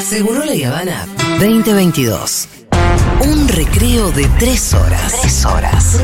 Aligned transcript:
Seguro 0.00 0.42
la 0.44 0.68
Habana 0.68 1.06
2022. 1.38 2.48
Un 3.24 3.48
recreo 3.48 4.10
de 4.12 4.26
tres 4.38 4.74
horas. 4.74 5.14
Tres 5.20 5.44
horas. 5.44 6.00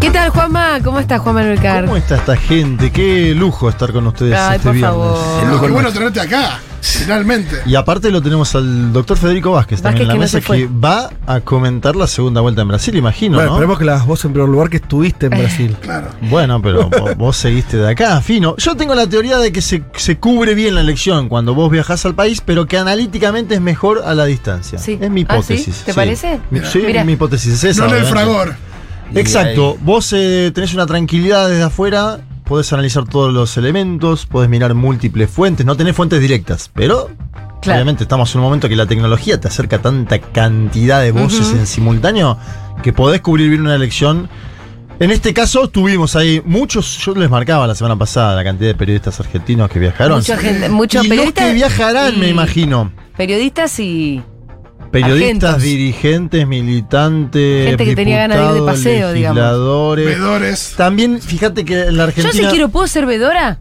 ¿Qué 0.00 0.10
tal, 0.10 0.30
Juanma? 0.30 0.78
¿Cómo 0.82 0.98
estás, 0.98 1.20
Juan 1.20 1.34
Manuel 1.34 1.60
Carr? 1.60 1.84
¿Cómo 1.84 1.96
está 1.96 2.16
esta 2.16 2.36
gente? 2.36 2.90
Qué 2.90 3.34
lujo 3.34 3.68
estar 3.68 3.92
con 3.92 4.06
ustedes 4.06 4.36
Ay, 4.38 4.56
este 4.56 4.68
por 4.68 4.74
viernes. 4.74 4.90
favor. 4.98 5.42
El 5.44 5.50
lujo 5.50 5.66
Qué 5.66 5.72
bueno 5.72 5.92
tenerte 5.92 6.20
acá, 6.20 6.60
finalmente. 6.80 7.56
Y 7.66 7.74
aparte 7.74 8.10
lo 8.10 8.22
tenemos 8.22 8.54
al 8.54 8.92
doctor 8.92 9.16
Federico 9.16 9.52
Vázquez, 9.52 9.82
también 9.82 10.02
en 10.02 10.08
la 10.08 10.14
que 10.14 10.20
mesa 10.20 10.40
que 10.40 10.66
va 10.66 11.10
a 11.26 11.40
comentar 11.40 11.96
la 11.96 12.06
segunda 12.06 12.40
vuelta 12.40 12.62
en 12.62 12.68
Brasil, 12.68 12.94
imagino, 12.96 13.34
Bueno, 13.36 13.50
¿no? 13.50 13.54
esperemos 13.56 13.78
que 13.78 13.84
las 13.84 14.06
vos 14.06 14.24
en 14.24 14.32
primer 14.32 14.48
lugar 14.48 14.70
que 14.70 14.76
estuviste 14.78 15.26
en 15.26 15.30
Brasil. 15.32 15.76
Claro. 15.80 16.08
Bueno, 16.22 16.60
pero 16.62 16.88
vos, 17.00 17.16
vos 17.16 17.36
seguiste 17.36 17.76
de 17.76 17.90
acá, 17.90 18.20
fino. 18.20 18.56
Yo 18.56 18.74
tengo 18.76 18.94
la 18.94 19.06
teoría 19.06 19.38
de 19.38 19.52
que 19.52 19.60
se, 19.62 19.82
se 19.96 20.18
cubre 20.18 20.54
bien 20.54 20.74
la 20.74 20.80
elección 20.80 21.28
cuando 21.28 21.54
vos 21.54 21.70
viajás 21.70 22.04
al 22.06 22.14
país, 22.14 22.40
pero 22.44 22.66
que 22.66 22.78
analíticamente 22.78 23.54
es 23.54 23.60
mejor 23.60 24.02
a 24.04 24.14
la 24.14 24.24
distancia. 24.24 24.78
Sí. 24.78 24.98
Es 25.00 25.10
mi 25.10 25.20
Ah, 25.28 25.34
hipótesis. 25.36 25.74
¿sí? 25.76 25.82
¿Te 25.86 25.94
parece? 25.94 26.40
Sí, 26.72 26.82
Mira. 26.86 27.04
mi 27.04 27.12
hipótesis 27.12 27.52
es 27.54 27.64
esa. 27.64 27.86
No 27.86 27.94
en 27.94 28.00
el 28.02 28.06
fragor. 28.06 28.54
Exacto. 29.14 29.76
Vos 29.82 30.12
eh, 30.12 30.50
tenés 30.54 30.72
una 30.74 30.86
tranquilidad 30.86 31.48
desde 31.48 31.62
afuera, 31.64 32.20
podés 32.50 32.72
analizar 32.72 33.04
todos 33.04 33.32
los 33.32 33.56
elementos, 33.56 34.26
podés 34.26 34.50
mirar 34.50 34.74
múltiples 34.74 35.30
fuentes, 35.30 35.64
no 35.64 35.76
tenés 35.76 35.94
fuentes 35.94 36.20
directas, 36.20 36.68
pero 36.74 37.08
Claro. 37.62 37.76
obviamente 37.78 38.02
estamos 38.02 38.34
en 38.34 38.40
un 38.40 38.46
momento 38.46 38.68
que 38.68 38.74
la 38.74 38.86
tecnología 38.86 39.40
te 39.40 39.46
acerca 39.46 39.78
tanta 39.78 40.18
cantidad 40.18 41.00
de 41.00 41.12
voces 41.12 41.52
en 41.52 41.64
simultáneo 41.68 42.36
que 42.82 42.92
podés 42.92 43.20
cubrir 43.20 43.50
bien 43.50 43.60
una 43.60 43.76
elección. 43.76 44.28
En 44.98 45.12
este 45.12 45.32
caso 45.32 45.68
tuvimos 45.68 46.16
ahí 46.16 46.42
muchos, 46.44 46.98
yo 46.98 47.14
les 47.14 47.30
marcaba 47.30 47.68
la 47.68 47.76
semana 47.76 47.94
pasada 47.96 48.34
la 48.34 48.42
cantidad 48.42 48.70
de 48.70 48.74
periodistas 48.74 49.20
argentinos 49.20 49.70
que 49.70 49.78
viajaron. 49.78 50.18
Mucha 50.18 50.36
gente, 50.36 50.68
muchos 50.68 51.04
y 51.04 51.08
los 51.08 51.16
periodistas. 51.16 51.46
que 51.46 51.54
viajarán, 51.54 52.18
me 52.18 52.28
imagino. 52.30 52.90
Periodistas 53.16 53.78
y. 53.78 54.22
Periodistas, 54.90 55.44
Argentos. 55.54 55.62
dirigentes, 55.62 56.46
militantes, 56.48 57.68
Gente 57.68 57.84
que 57.84 57.94
tenía 57.96 58.16
ganas 58.18 58.38
de 58.38 58.42
ir 58.44 58.48
de 58.48 58.54
diputados, 58.54 58.78
paseo, 58.80 59.12
digamos. 59.12 59.36
legisladores. 59.36 60.06
Vedores. 60.06 60.74
También, 60.76 61.20
fíjate 61.22 61.64
que 61.64 61.80
en 61.82 61.96
la 61.96 62.04
Yo 62.04 62.08
Argentina. 62.08 62.32
si 62.44 62.50
quiero, 62.50 62.68
¿puedo 62.70 62.86
ser 62.88 63.06
vedora? 63.06 63.58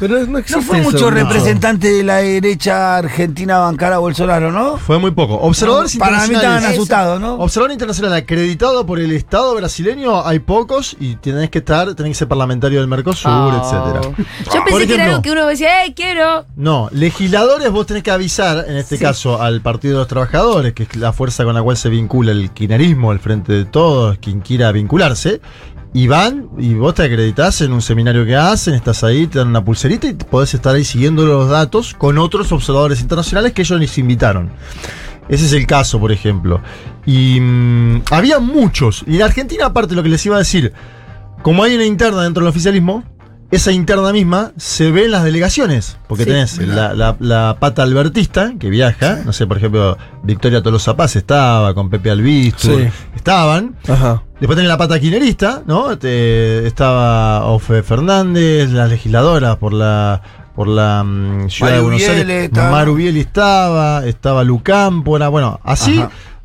Pero 0.00 0.26
no 0.26 0.38
existe 0.38 0.60
No 0.60 0.66
fue 0.66 0.80
eso, 0.80 0.90
mucho 0.90 1.04
no. 1.04 1.10
representante 1.10 1.92
de 1.92 2.02
la 2.02 2.16
derecha 2.16 2.96
argentina 2.96 3.58
bancar 3.58 3.92
a 3.92 3.98
Bolsonaro, 3.98 4.50
¿no? 4.50 4.78
Fue 4.78 4.98
muy 4.98 5.10
poco. 5.10 5.34
Observadores 5.34 5.96
Para 5.96 6.12
mí 6.12 6.16
estaban 6.16 6.34
internacionales. 6.36 6.78
asustados, 6.78 7.20
¿no? 7.20 7.34
Observador 7.34 7.72
internacional 7.72 8.14
acreditado 8.14 8.86
por 8.86 8.98
el 8.98 9.12
Estado 9.12 9.54
brasileño 9.54 10.26
hay 10.26 10.38
pocos 10.38 10.96
y 10.98 11.16
tenés 11.16 11.50
que 11.50 11.58
estar, 11.58 11.94
tenés 11.94 12.12
que 12.12 12.14
ser 12.20 12.28
parlamentario 12.28 12.80
del 12.80 12.88
Mercosur, 12.88 13.30
Oh. 13.30 13.60
etcétera. 13.62 14.00
Yo 14.46 14.64
pensé 14.64 14.70
Por 14.70 14.86
que 14.86 14.94
era 14.94 15.04
algo 15.04 15.22
que 15.22 15.30
uno 15.32 15.46
decía, 15.46 15.84
¡eh, 15.84 15.92
quiero! 15.94 16.46
No, 16.56 16.88
legisladores 16.92 17.70
vos 17.70 17.86
tenés 17.86 18.02
que 18.02 18.10
avisar, 18.10 18.64
en 18.66 18.76
este 18.78 18.96
Sí. 18.96 19.02
caso, 19.04 19.40
al 19.42 19.60
Partido 19.60 19.94
de 19.94 19.98
los 20.00 20.08
Trabajadores, 20.08 20.72
que 20.72 20.84
es 20.84 20.96
la 20.96 21.12
fuerza 21.12 21.44
con 21.44 21.54
la 21.54 21.62
cual 21.62 21.76
se 21.76 21.90
vincula 21.90 22.32
el 22.32 22.50
kirchnerismo, 22.52 23.12
el 23.12 23.18
Frente 23.20 23.52
de 23.52 23.64
Todos, 23.66 24.16
quien 24.18 24.40
quiera 24.40 24.72
vincularse. 24.72 25.42
Y 25.92 26.06
van, 26.06 26.48
y 26.56 26.74
vos 26.74 26.94
te 26.94 27.02
acreditás 27.02 27.60
en 27.62 27.72
un 27.72 27.82
seminario 27.82 28.24
que 28.24 28.36
hacen, 28.36 28.74
estás 28.74 29.02
ahí, 29.02 29.26
te 29.26 29.38
dan 29.40 29.48
una 29.48 29.64
pulserita 29.64 30.06
y 30.06 30.12
podés 30.14 30.54
estar 30.54 30.74
ahí 30.76 30.84
siguiendo 30.84 31.26
los 31.26 31.48
datos 31.50 31.94
con 31.94 32.16
otros 32.18 32.52
observadores 32.52 33.00
internacionales 33.00 33.52
que 33.52 33.62
ellos 33.62 33.80
les 33.80 33.98
invitaron. 33.98 34.50
Ese 35.28 35.46
es 35.46 35.52
el 35.52 35.66
caso, 35.66 35.98
por 35.98 36.12
ejemplo. 36.12 36.60
Y 37.06 37.40
mm, 37.40 38.02
había 38.12 38.38
muchos. 38.38 39.02
Y 39.06 39.16
en 39.16 39.22
Argentina, 39.22 39.66
aparte, 39.66 39.94
lo 39.96 40.02
que 40.04 40.08
les 40.08 40.24
iba 40.26 40.36
a 40.36 40.40
decir, 40.40 40.72
como 41.42 41.64
hay 41.64 41.74
una 41.74 41.84
interna 41.84 42.22
dentro 42.22 42.42
del 42.44 42.50
oficialismo, 42.50 43.02
esa 43.50 43.72
interna 43.72 44.12
misma 44.12 44.52
se 44.56 44.92
ve 44.92 45.06
en 45.06 45.10
las 45.10 45.24
delegaciones. 45.24 45.98
Porque 46.06 46.22
Sí. 46.22 46.30
tenés 46.30 46.58
la, 46.58 46.94
la- 46.94 47.16
la 47.18 47.56
pata 47.58 47.82
albertista 47.82 48.52
que 48.60 48.70
viaja. 48.70 49.22
No 49.24 49.32
sé, 49.32 49.44
por 49.48 49.56
ejemplo, 49.56 49.98
Victoria 50.22 50.62
Tolosa 50.62 50.96
Paz 50.96 51.16
estaba 51.16 51.74
con 51.74 51.90
Pepe. 51.90 52.12
Sí. 52.56 52.88
Estaban. 53.16 53.74
Ajá. 53.88 54.22
Después 54.40 54.56
tenés 54.56 54.68
la 54.68 54.78
pata 54.78 54.98
quinerista, 54.98 55.62
¿no? 55.66 55.98
Te- 55.98 56.66
estaba 56.66 57.44
Ofe 57.44 57.82
Fernández, 57.82 58.70
las 58.70 58.88
legisladoras 58.90 59.56
por 59.56 59.72
la 59.74 60.22
por 60.56 60.66
la 60.66 61.02
mm, 61.04 61.48
ciudad 61.48 61.72
de 61.74 61.80
Buenos 61.80 62.02
Aires. 62.02 62.44
estaba. 62.44 62.70
Maru 62.70 62.94
Bieli 62.94 63.20
estaba, 63.20 64.04
estaba 64.06 64.42
Lucámpora, 64.44 65.28
bueno, 65.28 65.60
así 65.62 66.02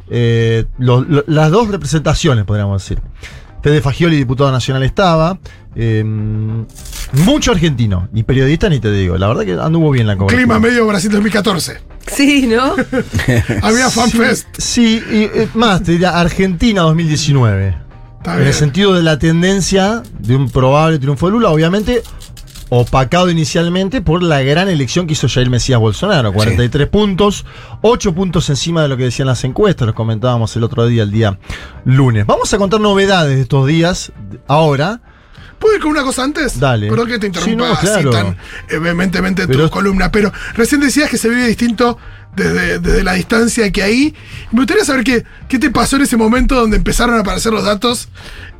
eh, 0.10 0.66
lo- 0.78 1.02
lo- 1.02 1.24
las 1.28 1.50
dos 1.52 1.70
representaciones, 1.70 2.46
podríamos 2.46 2.82
decir. 2.82 3.02
Fede 3.64 3.82
Fagioli, 3.82 4.16
diputado 4.18 4.52
nacional, 4.52 4.84
estaba. 4.84 5.40
eh, 5.76 6.04
mucho 7.14 7.52
argentino 7.52 8.08
y 8.14 8.24
periodista, 8.24 8.70
ni 8.70 8.80
te 8.80 8.92
digo. 8.92 9.18
La 9.18 9.28
verdad 9.28 9.44
que 9.44 9.54
anduvo 9.54 9.92
bien 9.92 10.06
la 10.08 10.16
cobertura. 10.18 10.38
Clima 10.44 10.60
medio 10.60 10.86
Brasil 10.88 11.12
2014. 11.12 11.80
Sí, 12.08 12.48
¿no? 12.48 12.76
Había 13.62 13.90
FanFest. 13.90 14.48
Sí, 14.58 15.02
y 15.12 15.24
eh, 15.24 15.50
más, 15.56 15.82
te 15.84 15.94
diría 15.94 16.20
Argentina 16.20 16.82
2019. 16.84 17.85
En 18.28 18.42
el 18.42 18.54
sentido 18.54 18.94
de 18.94 19.04
la 19.04 19.20
tendencia 19.20 20.02
de 20.20 20.36
un 20.36 20.50
probable 20.50 20.98
triunfo 20.98 21.28
de 21.28 21.34
Lula, 21.34 21.50
obviamente 21.50 22.02
opacado 22.70 23.30
inicialmente 23.30 24.02
por 24.02 24.24
la 24.24 24.42
gran 24.42 24.68
elección 24.68 25.06
que 25.06 25.14
hizo 25.14 25.28
Jair 25.30 25.50
Mesías 25.52 25.80
Bolsonaro, 25.80 26.34
43 26.34 26.88
puntos, 26.88 27.46
8 27.82 28.16
puntos 28.16 28.50
encima 28.50 28.82
de 28.82 28.88
lo 28.88 28.98
que 28.98 29.04
decían 29.04 29.28
las 29.28 29.44
encuestas, 29.44 29.86
los 29.86 29.96
comentábamos 29.96 30.56
el 30.56 30.64
otro 30.64 30.88
día, 30.88 31.04
el 31.04 31.12
día 31.12 31.38
lunes. 31.84 32.26
Vamos 32.26 32.52
a 32.54 32.58
contar 32.58 32.82
novedades 32.82 33.36
de 33.36 33.42
estos 33.44 33.68
días, 33.68 34.12
ahora. 34.48 35.02
¿Puedo 35.60 35.76
ir 35.76 35.82
con 35.82 35.92
una 35.92 36.04
cosa 36.04 36.24
antes? 36.24 36.60
Dale. 36.60 36.90
Perdón 36.90 37.08
que 37.08 37.20
te 37.20 37.28
interrumpa 37.28 37.52
Sí, 37.52 37.74
no, 37.74 37.80
claro. 37.80 38.10
así 38.10 38.18
tan 38.18 38.38
eh, 38.70 38.80
vehementemente 38.80 39.44
tu 39.48 39.54
Pero- 39.54 39.70
columna, 39.70 40.12
pero 40.12 40.32
recién 40.56 40.82
decías 40.82 41.10
que 41.10 41.18
se 41.18 41.30
vive 41.30 41.48
distinto 41.48 41.98
desde, 42.36 42.80
desde 42.80 43.04
la 43.04 43.14
distancia 43.14 43.72
que 43.72 43.82
ahí. 43.82 44.14
Me 44.52 44.60
gustaría 44.60 44.84
saber 44.84 45.04
qué, 45.06 45.24
qué 45.48 45.58
te 45.58 45.70
pasó 45.72 45.96
en 45.96 46.02
ese 46.02 46.18
momento 46.18 46.56
donde 46.56 46.76
empezaron 46.78 47.16
a 47.16 47.22
aparecer 47.22 47.54
los 47.54 47.64
datos 47.64 48.10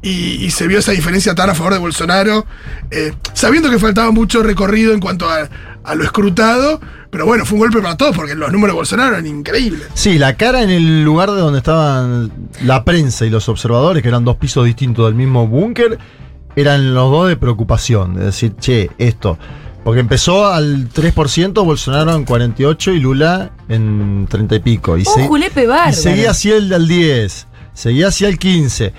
y, 0.02 0.10
y 0.46 0.52
se 0.52 0.68
vio 0.68 0.80
esa 0.80 0.94
diferencia 0.94 1.36
tan 1.36 1.50
a 1.50 1.56
favor 1.56 1.74
de 1.74 1.80
Bolsonaro, 1.80 2.46
eh, 2.92 3.14
sabiendo 3.34 3.70
que 3.70 3.78
faltaba 3.80 4.12
mucho 4.12 4.42
recorrido 4.44 4.94
en 4.94 5.02
cuanto 5.02 5.30
a, 5.30 5.50
a 5.84 5.96
lo 5.96 6.04
escrutado, 6.06 6.80
pero 7.12 7.26
bueno, 7.26 7.46
fue 7.46 7.56
un 7.56 7.60
golpe 7.66 7.82
para 7.82 7.98
todos 7.98 8.16
porque 8.16 8.34
los 8.36 8.50
números 8.52 8.74
de 8.74 8.78
Bolsonaro 8.78 9.10
eran 9.16 9.28
increíbles. 9.28 9.88
Sí, 9.94 10.18
la 10.18 10.38
cara 10.38 10.64
en 10.64 10.70
el 10.70 11.04
lugar 11.04 11.32
de 11.32 11.38
donde 11.42 11.60
estaban 11.60 12.32
la 12.64 12.86
prensa 12.86 13.26
y 13.26 13.30
los 13.30 13.50
observadores, 13.50 14.02
que 14.02 14.08
eran 14.10 14.24
dos 14.24 14.38
pisos 14.38 14.64
distintos 14.66 15.06
del 15.06 15.16
mismo 15.16 15.48
búnker, 15.48 15.98
eran 16.56 16.94
los 16.94 17.12
dos 17.12 17.28
de 17.30 17.38
preocupación, 17.38 18.16
de 18.16 18.26
decir, 18.26 18.56
che, 18.60 18.90
esto. 18.98 19.38
Porque 19.84 20.00
empezó 20.00 20.48
al 20.48 20.90
3%, 20.90 21.64
Bolsonaro 21.64 22.16
en 22.16 22.26
48 22.26 22.92
y 22.94 23.00
Lula 23.00 23.52
en 23.70 24.26
30 24.30 24.56
y 24.56 24.60
pico. 24.60 24.98
Y, 24.98 25.02
Un 25.02 25.06
se- 25.06 25.28
y 25.90 25.94
seguía 25.94 26.32
hacia 26.32 26.56
el 26.58 26.74
al 26.74 26.88
10, 26.88 27.48
seguía 27.74 28.08
hacia 28.08 28.28
el 28.28 28.40
15. 28.40 28.94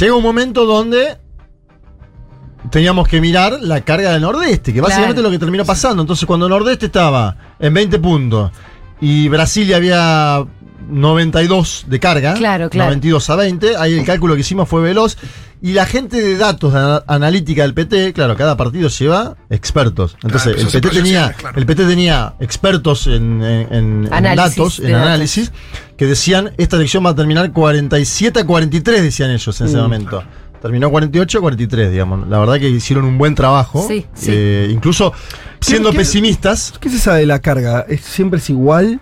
Llega 0.00 0.14
un 0.14 0.22
momento 0.22 0.64
donde 0.64 1.18
teníamos 2.70 3.08
que 3.08 3.20
mirar 3.20 3.58
la 3.60 3.80
carga 3.82 4.12
del 4.12 4.22
Nordeste, 4.22 4.72
que 4.72 4.80
básicamente 4.80 5.14
Claro. 5.16 5.28
es 5.28 5.32
lo 5.32 5.38
que 5.38 5.38
terminó 5.44 5.64
pasando. 5.64 6.02
Entonces, 6.02 6.24
cuando 6.26 6.46
el 6.46 6.50
Nordeste 6.50 6.86
estaba 6.86 7.36
en 7.58 7.74
20 7.74 7.98
puntos 7.98 8.52
y 9.00 9.28
Brasilia 9.28 9.76
había 9.76 10.44
92 10.88 11.84
de 11.88 12.00
carga, 12.00 12.34
Claro, 12.34 12.70
claro. 12.70 12.90
92 12.90 13.28
a 13.30 13.36
20, 13.36 13.76
ahí 13.76 13.98
el 13.98 14.04
cálculo 14.04 14.34
que 14.34 14.40
hicimos 14.40 14.68
fue 14.68 14.80
veloz. 14.80 15.16
Y 15.64 15.74
la 15.74 15.86
gente 15.86 16.20
de 16.20 16.36
datos 16.36 16.72
de 16.72 16.78
ana- 16.80 17.04
analítica 17.06 17.62
del 17.62 17.72
PT, 17.72 18.12
claro, 18.14 18.36
cada 18.36 18.56
partido 18.56 18.88
lleva 18.88 19.36
expertos. 19.48 20.16
Entonces, 20.24 20.54
Claro, 20.56 20.68
el 20.68 20.72
PT 20.80 20.88
tenía, 20.90 21.32
claro. 21.34 21.56
el 21.58 21.66
PT 21.66 21.84
tenía 21.86 22.34
expertos 22.40 23.06
en, 23.06 23.40
en- 23.42 23.72
en- 23.72 24.06
en 24.06 24.12
Análisis 24.12 24.56
datos, 24.56 24.78
en 24.80 24.90
datos. 24.92 25.06
análisis, 25.06 25.52
que 25.96 26.06
decían 26.06 26.50
esta 26.58 26.74
elección 26.76 27.06
va 27.06 27.10
a 27.10 27.14
terminar 27.14 27.52
47 27.52 28.40
a 28.40 28.44
43, 28.44 29.02
decían 29.02 29.30
ellos 29.30 29.60
en 29.60 29.66
ese 29.68 29.76
momento. 29.76 30.24
Terminó 30.60 30.90
48 30.90 31.38
a 31.38 31.40
43, 31.40 31.90
digamos. 31.92 32.28
La 32.28 32.38
verdad 32.38 32.58
que 32.58 32.68
hicieron 32.68 33.04
un 33.04 33.18
buen 33.18 33.34
trabajo. 33.36 33.84
Sí, 33.86 34.06
sí. 34.14 34.30
Eh, 34.32 34.68
incluso 34.70 35.12
siendo 35.60 35.90
qué- 35.92 35.98
pesimistas. 35.98 36.72
¿Qué 36.80 36.88
se 36.88 36.98
sabe 36.98 37.20
de 37.20 37.26
la 37.26 37.40
carga? 37.40 37.84
¿Es, 37.88 38.00
¿Siempre 38.02 38.38
es 38.40 38.50
igual? 38.50 39.00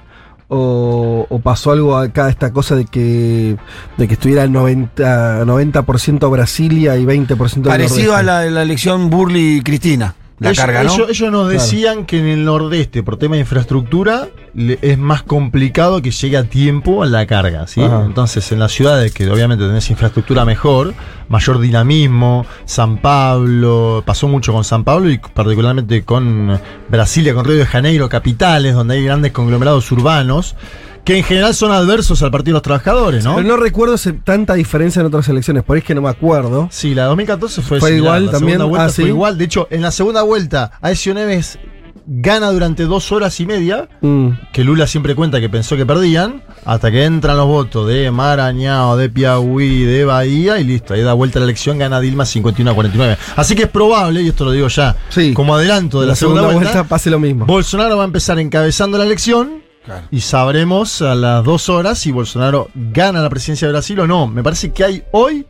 O, 0.52 1.26
o 1.28 1.38
pasó 1.38 1.70
algo 1.70 1.96
acá, 1.96 2.28
esta 2.28 2.52
cosa 2.52 2.74
de 2.74 2.84
que, 2.84 3.56
de 3.96 4.08
que 4.08 4.14
estuviera 4.14 4.42
el 4.42 4.50
90%, 4.50 5.44
90 5.46 5.80
Brasilia 6.26 6.96
y 6.96 7.04
20% 7.04 7.54
del 7.54 7.62
Parecido 7.62 8.16
a 8.16 8.24
la, 8.24 8.44
la 8.46 8.62
elección 8.62 9.10
Burley-Cristina. 9.10 10.16
La 10.40 10.50
ellos, 10.50 10.64
carga, 10.64 10.82
¿no? 10.84 10.92
ellos- 10.94 11.10
ellos 11.10 11.30
nos 11.30 11.42
Claro. 11.48 11.48
decían 11.48 12.06
que 12.06 12.18
en 12.18 12.26
el 12.26 12.44
nordeste, 12.44 13.02
por 13.02 13.18
tema 13.18 13.34
de 13.36 13.42
infraestructura, 13.42 14.28
le- 14.54 14.78
es 14.82 14.98
más 14.98 15.22
complicado 15.22 16.00
que 16.02 16.10
llegue 16.10 16.36
a 16.38 16.44
tiempo 16.44 17.02
a 17.02 17.06
la 17.06 17.26
carga. 17.26 17.66
¿sí? 17.66 17.82
Ajá. 17.82 18.04
Entonces, 18.06 18.50
en 18.50 18.58
las 18.58 18.72
ciudades 18.72 19.12
que 19.12 19.30
obviamente 19.30 19.66
tenés 19.66 19.88
infraestructura 19.90 20.44
mejor, 20.46 20.94
mayor 21.28 21.60
dinamismo, 21.60 22.46
San 22.64 22.98
Pablo, 22.98 24.02
pasó 24.06 24.28
mucho 24.28 24.52
con 24.52 24.64
San 24.64 24.82
Pablo 24.82 25.10
y 25.10 25.18
particularmente 25.18 26.02
con 26.04 26.58
Brasilia, 26.88 27.34
con 27.34 27.44
Río 27.44 27.56
de 27.58 27.66
Janeiro, 27.66 28.08
capitales, 28.08 28.74
donde 28.74 28.94
hay 28.96 29.04
grandes 29.04 29.32
conglomerados 29.32 29.92
urbanos 29.92 30.56
Que 31.04 31.16
en 31.18 31.24
general 31.24 31.54
son 31.54 31.72
adversos 31.72 32.22
al 32.22 32.30
Partido 32.30 32.52
de 32.54 32.56
los 32.56 32.62
Trabajadores, 32.62 33.24
¿no? 33.24 33.36
Pero 33.36 33.48
no 33.48 33.56
recuerdo 33.56 33.96
tanta 34.22 34.54
diferencia 34.54 35.00
en 35.00 35.06
otras 35.06 35.28
elecciones, 35.28 35.62
por 35.64 35.74
ahí 35.74 35.78
es 35.80 35.84
que 35.84 35.94
no 35.94 36.02
me 36.02 36.08
acuerdo. 36.10 36.68
Sí, 36.70 36.94
la 36.94 37.02
de 37.02 37.08
2014 37.08 37.62
fue, 37.62 37.80
Fue 37.80 37.96
igual 37.96 38.26
la 38.26 38.32
también. 38.32 38.58
vuelta 38.58 38.84
Ah, 38.84 38.88
fue 38.90 39.04
¿sí? 39.04 39.08
igual. 39.10 39.38
De 39.38 39.44
hecho, 39.44 39.66
en 39.70 39.82
la 39.82 39.90
segunda 39.90 40.22
vuelta, 40.22 40.72
Aécio 40.80 41.14
Neves 41.14 41.58
gana 42.06 42.50
durante 42.50 42.84
dos 42.84 43.12
horas 43.12 43.38
y 43.40 43.46
media, 43.46 43.88
Mm. 44.00 44.30
que 44.52 44.64
Lula 44.64 44.86
siempre 44.86 45.14
cuenta 45.14 45.40
que 45.40 45.48
pensó 45.48 45.76
que 45.76 45.86
perdían, 45.86 46.42
hasta 46.64 46.90
que 46.90 47.04
entran 47.04 47.36
los 47.36 47.46
votos 47.46 47.86
de 47.88 48.10
Marañao, 48.10 48.96
de 48.96 49.08
Piauí, 49.08 49.84
de 49.84 50.04
Bahía, 50.04 50.58
y 50.58 50.64
listo, 50.64 50.94
ahí 50.94 51.02
da 51.02 51.12
vuelta 51.12 51.38
la 51.38 51.44
elección, 51.44 51.78
gana 51.78 52.00
Dilma 52.00 52.24
51 52.26 52.70
a 52.70 52.74
49. 52.74 53.16
Así 53.36 53.54
que 53.54 53.62
es 53.64 53.68
probable, 53.68 54.22
y 54.22 54.28
esto 54.28 54.44
lo 54.44 54.50
digo 54.52 54.68
ya, 54.68 54.96
Sí. 55.08 55.32
como 55.34 55.54
adelanto 55.54 56.00
de 56.00 56.06
la, 56.08 56.12
la, 56.12 56.16
segunda, 56.16 56.42
vuelta, 56.50 56.84
pase 56.84 57.10
lo 57.10 57.20
mismo. 57.20 57.46
Bolsonaro 57.46 57.96
va 57.96 58.02
a 58.02 58.06
empezar 58.06 58.38
encabezando 58.38 58.98
la 58.98 59.04
elección. 59.04 59.59
Claro. 59.84 60.06
Y 60.10 60.20
sabremos 60.20 61.00
a 61.02 61.14
las 61.14 61.42
dos 61.44 61.68
horas 61.68 61.98
si 61.98 62.10
Bolsonaro 62.12 62.68
gana 62.74 63.20
la 63.22 63.30
presidencia 63.30 63.66
de 63.66 63.72
Brasil 63.72 63.98
o 64.00 64.06
no. 64.06 64.26
Me 64.26 64.42
parece 64.42 64.72
que 64.72 64.84
hay 64.84 65.02
hoy 65.12 65.46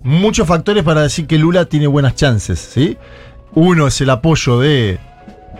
muchos 0.00 0.46
factores 0.46 0.84
para 0.84 1.02
decir 1.02 1.26
que 1.26 1.38
Lula 1.38 1.64
tiene 1.64 1.86
buenas 1.86 2.14
chances, 2.14 2.58
¿sí? 2.60 2.96
Uno 3.52 3.86
es 3.86 4.00
el 4.00 4.10
apoyo 4.10 4.60
de 4.60 4.98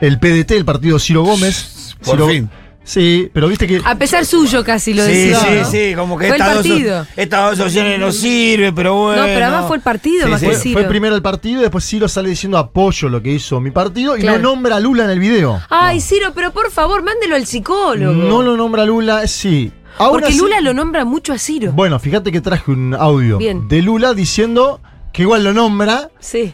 el 0.00 0.19
PDT, 0.19 0.52
el 0.52 0.64
partido 0.64 0.99
Ciro 0.99 1.22
Gómez. 1.22 1.96
Por 2.05 2.16
Ciro- 2.16 2.28
fin. 2.28 2.50
Sí, 2.86 3.31
pero 3.32 3.48
viste 3.48 3.66
que 3.66 3.81
A 3.84 3.94
pesar 3.96 4.26
suyo 4.26 4.62
casi 4.62 4.92
lo 4.92 5.04
Sí, 5.04 5.10
decía. 5.12 5.38
sí, 5.40 5.48
¿no? 5.58 5.64
sí, 5.70 5.94
como 5.96 6.19
que 6.19 6.26
Fue 6.28 6.36
el 6.36 6.42
estas 6.42 6.54
dos, 6.56 6.66
partido. 6.69 7.06
estas 7.16 7.50
dos 7.58 7.66
opciones 7.66 7.98
no 7.98 8.12
sirven, 8.12 8.75
pero 8.75 8.94
bueno. 8.94 9.22
No, 9.22 9.26
pero 9.26 9.46
además 9.46 9.66
fue 9.69 9.76
el 9.78 9.82
partido 9.82 10.25
Sí, 10.26 10.31
más 10.31 10.40
sí. 10.40 10.46
que 10.48 10.54
Ciro. 10.56 10.81
fue 10.81 10.88
primero 10.88 11.16
el 11.16 11.22
partido 11.22 11.60
y 11.60 11.62
después 11.62 11.84
Ciro 11.84 12.08
sale 12.08 12.28
diciendo 12.28 12.58
apoyo 12.58 13.08
lo 13.08 13.22
que 13.22 13.31
hizo 13.32 13.58
mi 13.60 13.70
partido 13.70 14.16
y 14.16 14.20
Claro. 14.20 14.38
no 14.38 14.50
nombra 14.50 14.76
a 14.76 14.81
Lula 14.81 15.04
en 15.04 15.10
el 15.10 15.19
video. 15.19 15.60
Ay, 15.70 16.00
Ciro, 16.00 16.32
pero 16.34 16.52
por 16.52 16.70
favor, 16.70 17.02
mándelo 17.02 17.36
al 17.36 17.46
psicólogo. 17.46 18.12
No 18.12 18.42
lo 18.42 18.56
nombra 18.56 18.84
Lula, 18.84 19.26
sí. 19.26 19.72
Aún 19.96 20.20
Porque 20.20 20.34
Lula 20.34 20.60
lo 20.60 20.75
nombra 20.75 21.04
mucho 21.04 21.32
a 21.32 21.38
Ciro. 21.38 21.72
Bueno, 21.72 21.98
fíjate 21.98 22.32
que 22.32 22.40
traje 22.40 22.70
un 22.70 22.94
audio 22.94 23.38
Bien. 23.38 23.66
de 23.69 23.80
Lula 23.80 24.12
diciendo 24.12 24.80
que 25.12 25.22
igual 25.22 25.44
lo 25.44 25.52
nombra, 25.54 26.10
Sí. 26.19 26.52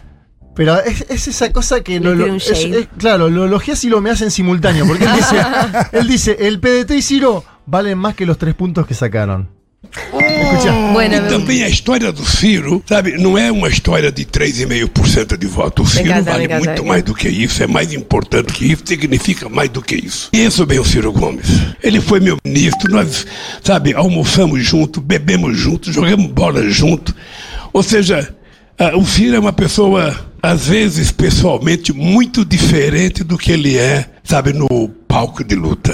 Pero 0.60 0.78
es, 0.84 1.06
es 1.08 1.26
esa 1.26 1.50
cosa 1.54 1.80
que 1.80 1.98
lo, 2.00 2.14
lo- 2.14 2.34
es- 2.34 2.50
es- 2.50 2.88
claro, 2.98 3.30
lo 3.30 3.46
elogias 3.46 3.82
y 3.84 3.88
lo 3.88 4.02
me 4.02 4.10
en 4.10 4.30
simultáneo. 4.30 4.86
Porque 4.86 5.04
él 5.06 5.12
dice, 5.16 5.36
él 5.92 6.06
dice, 6.06 6.36
el 6.38 6.60
PDT 6.60 6.90
y 6.98 7.00
Ciro 7.00 7.42
valen 7.64 7.96
más 7.96 8.14
que 8.14 8.26
los 8.26 8.36
tres 8.36 8.54
puntos 8.54 8.86
que 8.86 8.92
sacaron. 8.92 9.48
Escucha. 9.82 10.70
Bueno, 10.92 11.14
E 11.16 11.20
também 11.30 11.62
a 11.64 11.68
história 11.70 12.12
do 12.12 12.22
Ciro, 12.26 12.82
sabe, 12.86 13.16
não 13.16 13.38
é 13.38 13.50
uma 13.50 13.68
história 13.68 14.12
de 14.12 14.26
3,5% 14.26 15.38
de 15.38 15.46
voto. 15.46 15.82
O 15.82 15.86
Ciro 15.86 16.10
casa, 16.10 16.30
vale 16.30 16.46
casa, 16.46 16.64
muito 16.66 16.84
mais 16.84 17.02
do 17.02 17.14
que 17.14 17.28
isso, 17.30 17.62
é 17.62 17.66
mais 17.66 17.90
importante 17.94 18.52
que 18.52 18.66
isso, 18.70 18.82
significa 18.84 19.48
mais 19.48 19.70
do 19.70 19.80
que 19.80 19.96
isso. 19.96 20.28
Conheço 20.30 20.66
bem 20.66 20.78
o 20.78 20.84
Ciro 20.84 21.10
Gomes. 21.10 21.46
Ele 21.82 22.02
foi 22.02 22.20
meu 22.20 22.36
ministro, 22.44 22.92
nós, 22.92 23.26
sabe, 23.64 23.94
almoçamos 23.94 24.62
junto, 24.62 25.00
bebemos 25.00 25.56
junto, 25.56 25.90
jogamos 25.90 26.30
bola 26.30 26.68
junto. 26.68 27.14
Ou 27.72 27.82
seja, 27.82 28.34
o 28.96 29.04
Ciro 29.04 29.36
é 29.36 29.38
uma 29.38 29.52
pessoa, 29.52 30.14
às 30.42 30.68
vezes, 30.68 31.12
pessoalmente, 31.12 31.92
muito 31.92 32.44
diferente 32.44 33.22
do 33.22 33.36
que 33.36 33.52
ele 33.52 33.76
é, 33.76 34.10
sabe, 34.24 34.52
no 34.52 34.88
palco 35.06 35.44
de 35.44 35.54
luta. 35.54 35.92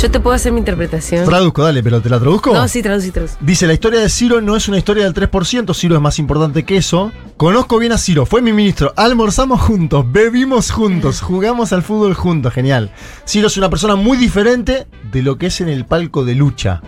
yo 0.00 0.10
te 0.10 0.20
puedo 0.20 0.34
hacer 0.34 0.52
mi 0.52 0.58
interpretación. 0.58 1.24
Traduzco, 1.24 1.62
dale, 1.62 1.82
pero 1.82 2.00
te 2.00 2.08
la 2.08 2.18
traduzco. 2.18 2.52
No, 2.52 2.68
sí, 2.68 2.82
traducí, 2.82 3.10
traducí. 3.10 3.34
Dice, 3.40 3.66
la 3.66 3.72
historia 3.72 4.00
de 4.00 4.08
Ciro 4.08 4.40
no 4.40 4.56
es 4.56 4.68
una 4.68 4.78
historia 4.78 5.04
del 5.04 5.14
3%, 5.14 5.74
Ciro 5.74 5.94
es 5.94 6.00
más 6.00 6.18
importante 6.18 6.64
que 6.64 6.76
eso. 6.76 7.12
Conozco 7.36 7.78
bien 7.78 7.92
a 7.92 7.98
Ciro, 7.98 8.26
fue 8.26 8.42
mi 8.42 8.52
ministro, 8.52 8.92
almorzamos 8.96 9.60
juntos, 9.60 10.04
bebimos 10.10 10.70
juntos, 10.70 11.20
jugamos 11.20 11.72
al 11.72 11.82
fútbol 11.82 12.14
juntos, 12.14 12.52
genial. 12.52 12.90
Ciro 13.26 13.48
es 13.48 13.56
una 13.56 13.70
persona 13.70 13.96
muy 13.96 14.16
diferente 14.16 14.86
de 15.10 15.22
lo 15.22 15.38
que 15.38 15.46
es 15.46 15.60
en 15.60 15.68
el 15.68 15.84
palco 15.84 16.24
de 16.24 16.34
lucha. 16.34 16.82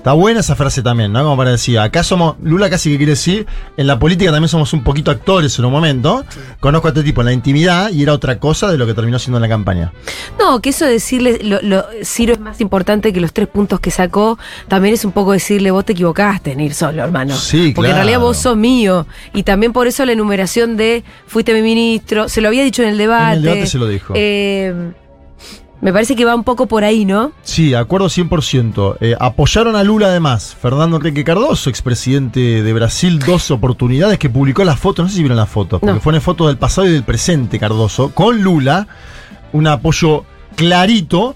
Está 0.00 0.14
buena 0.14 0.40
esa 0.40 0.56
frase 0.56 0.82
también, 0.82 1.12
¿no? 1.12 1.22
Como 1.22 1.36
para 1.36 1.50
decir, 1.50 1.78
acá 1.78 2.02
somos, 2.02 2.36
Lula 2.42 2.70
casi 2.70 2.90
que 2.90 2.96
quiere 2.96 3.10
decir, 3.12 3.46
en 3.76 3.86
la 3.86 3.98
política 3.98 4.30
también 4.32 4.48
somos 4.48 4.72
un 4.72 4.82
poquito 4.82 5.10
actores 5.10 5.58
en 5.58 5.66
un 5.66 5.72
momento. 5.72 6.24
Conozco 6.58 6.88
a 6.88 6.90
este 6.92 7.02
tipo 7.02 7.20
en 7.20 7.26
la 7.26 7.32
intimidad 7.34 7.90
y 7.90 8.02
era 8.02 8.14
otra 8.14 8.38
cosa 8.38 8.72
de 8.72 8.78
lo 8.78 8.86
que 8.86 8.94
terminó 8.94 9.18
siendo 9.18 9.36
en 9.36 9.42
la 9.42 9.48
campaña. 9.50 9.92
No, 10.38 10.62
que 10.62 10.70
eso 10.70 10.86
de 10.86 10.92
decirle, 10.92 11.40
lo, 11.42 11.60
lo- 11.60 11.84
Ciro 12.02 12.32
es 12.32 12.40
más 12.40 12.62
importante 12.62 13.12
que 13.12 13.20
los 13.20 13.34
tres 13.34 13.46
puntos 13.48 13.78
que 13.78 13.90
sacó, 13.90 14.38
también 14.68 14.94
es 14.94 15.04
un 15.04 15.12
poco 15.12 15.32
decirle, 15.32 15.70
vos 15.70 15.84
te 15.84 15.92
equivocaste 15.92 16.52
en 16.52 16.60
ir 16.60 16.72
solo, 16.72 17.02
hermano. 17.04 17.36
Sí, 17.36 17.72
Porque 17.76 17.90
en 17.90 17.96
claro. 17.96 17.96
realidad 17.96 18.20
vos 18.20 18.38
sos 18.38 18.56
mío. 18.56 19.06
Y 19.34 19.42
también 19.42 19.74
por 19.74 19.86
eso 19.86 20.06
la 20.06 20.12
enumeración 20.12 20.78
de, 20.78 21.04
fuiste 21.26 21.52
mi 21.52 21.60
ministro, 21.60 22.30
se 22.30 22.40
lo 22.40 22.48
había 22.48 22.64
dicho 22.64 22.82
en 22.82 22.88
el 22.88 22.96
debate. 22.96 23.32
En 23.32 23.36
el 23.36 23.42
debate 23.42 23.66
se 23.66 23.76
lo 23.76 23.86
dijo. 23.86 24.14
Eh, 24.16 24.92
me 25.80 25.92
parece 25.92 26.14
que 26.16 26.24
va 26.24 26.34
un 26.34 26.44
poco 26.44 26.66
por 26.66 26.84
ahí, 26.84 27.04
¿no? 27.04 27.32
Sí, 27.42 27.74
acuerdo 27.74 28.06
100%. 28.08 28.96
Eh, 29.00 29.16
apoyaron 29.18 29.76
a 29.76 29.82
Lula 29.84 30.08
además. 30.08 30.54
Fernando 30.60 30.96
Enrique 30.96 31.24
Cardoso, 31.24 31.70
expresidente 31.70 32.62
de 32.62 32.72
Brasil, 32.72 33.18
dos 33.18 33.50
oportunidades 33.50 34.18
que 34.18 34.28
publicó 34.28 34.62
las 34.64 34.78
fotos. 34.78 35.04
No 35.04 35.08
sé 35.08 35.16
si 35.16 35.22
vieron 35.22 35.38
las 35.38 35.48
fotos, 35.48 35.80
porque 35.80 35.94
No. 35.94 36.00
fueron 36.00 36.20
fotos 36.20 36.48
del 36.48 36.58
pasado 36.58 36.86
y 36.86 36.92
del 36.92 37.04
presente 37.04 37.58
Cardoso, 37.58 38.10
con 38.14 38.42
Lula. 38.42 38.86
Un 39.52 39.66
apoyo 39.66 40.24
clarito. 40.56 41.34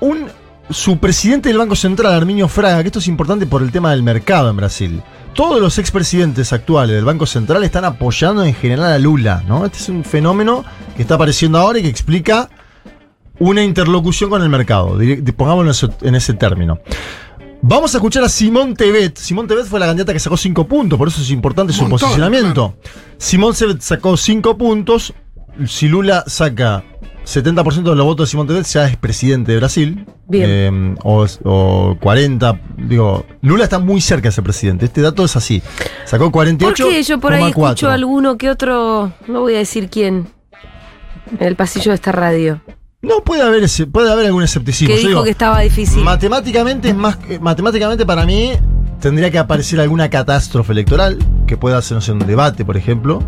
Un, 0.00 0.26
su 0.70 0.98
presidente 0.98 1.48
del 1.48 1.58
Banco 1.58 1.74
Central, 1.74 2.12
Arminio 2.14 2.46
Fraga, 2.46 2.82
que 2.82 2.88
esto 2.88 2.98
es 3.00 3.08
importante 3.08 3.46
por 3.46 3.62
el 3.62 3.72
tema 3.72 3.90
del 3.90 4.02
mercado 4.02 4.50
en 4.50 4.56
Brasil. 4.56 5.02
Todos 5.34 5.60
los 5.60 5.78
expresidentes 5.78 6.52
actuales 6.52 6.94
del 6.96 7.04
Banco 7.04 7.26
Central 7.26 7.62
están 7.64 7.84
apoyando 7.84 8.44
en 8.44 8.54
general 8.54 8.92
a 8.92 8.98
Lula, 8.98 9.42
¿no? 9.46 9.64
Este 9.66 9.78
es 9.78 9.88
un 9.88 10.04
fenómeno 10.04 10.64
que 10.96 11.02
está 11.02 11.14
apareciendo 11.14 11.58
ahora 11.58 11.78
y 11.78 11.82
que 11.82 11.88
explica 11.88 12.48
una 13.38 13.62
interlocución 13.62 14.30
con 14.30 14.42
el 14.42 14.48
mercado, 14.48 14.98
pongámoslo 15.36 15.90
en 16.02 16.14
ese, 16.14 16.34
término. 16.34 16.80
Vamos 17.60 17.94
a 17.94 17.98
escuchar 17.98 18.24
a 18.24 18.28
Simón 18.28 18.74
Tebet. 18.74 19.16
Simón 19.16 19.46
Tebet 19.46 19.66
fue 19.66 19.80
la 19.80 19.86
candidata 19.86 20.12
que 20.12 20.20
sacó 20.20 20.36
5 20.36 20.66
puntos, 20.66 20.98
por 20.98 21.08
eso 21.08 21.20
es 21.20 21.30
importante 21.30 21.72
su 21.72 21.82
Montón, 21.82 21.98
posicionamiento. 21.98 22.76
Simón 23.16 23.54
Tebet 23.54 23.80
sacó 23.80 24.16
5 24.16 24.56
puntos. 24.56 25.12
Si 25.66 25.88
Lula 25.88 26.22
saca 26.28 26.84
70% 27.24 27.82
de 27.82 27.96
los 27.96 28.06
votos 28.06 28.28
de 28.28 28.30
Simón 28.30 28.46
Tebet, 28.46 28.64
ya 28.64 28.86
es 28.86 28.96
presidente 28.96 29.52
de 29.52 29.58
Brasil. 29.58 30.06
Bien. 30.28 30.44
Eh, 30.48 30.94
o, 31.02 31.26
o 31.44 31.96
40, 32.00 32.60
digo, 32.76 33.26
Lula 33.42 33.64
está 33.64 33.78
muy 33.78 34.00
cerca 34.00 34.28
de 34.28 34.32
ser 34.32 34.44
presidente. 34.44 34.86
Este 34.86 35.00
dato 35.00 35.24
es 35.24 35.36
así. 35.36 35.62
Sacó 36.04 36.30
48. 36.30 36.84
Porque 36.84 37.02
yo 37.02 37.18
por 37.18 37.34
ahí 37.34 37.48
escucho 37.48 37.90
alguno 37.90 38.38
que 38.38 38.50
otro, 38.50 39.12
no 39.26 39.40
voy 39.40 39.56
a 39.56 39.58
decir 39.58 39.90
quién, 39.90 40.28
en 41.38 41.46
el 41.46 41.56
pasillo 41.56 41.90
de 41.90 41.96
esta 41.96 42.12
radio, 42.12 42.62
No 43.00 43.22
puede 43.22 43.42
haber 43.42 43.62
ese, 43.62 43.86
puede 43.86 44.10
haber 44.10 44.26
algún 44.26 44.42
escepticismo. 44.42 44.88
que 44.88 44.94
Yo 45.02 45.08
dijo 45.08 45.08
digo, 45.20 45.24
que 45.24 45.30
estaba 45.30 45.60
difícil. 45.60 46.02
Matemáticamente 46.02 46.88
es 46.88 46.96
más. 46.96 47.16
eh, 47.28 47.38
Matemáticamente 47.40 48.04
para 48.04 48.26
mí 48.26 48.52
tendría 49.00 49.30
que 49.30 49.38
aparecer 49.38 49.78
alguna 49.78 50.10
catástrofe 50.10 50.72
electoral 50.72 51.16
que 51.46 51.56
pueda 51.56 51.78
hacer, 51.78 51.94
no 51.94 52.00
sé, 52.00 52.10
un 52.10 52.18
debate, 52.18 52.64
por 52.64 52.76
ejemplo. 52.76 53.22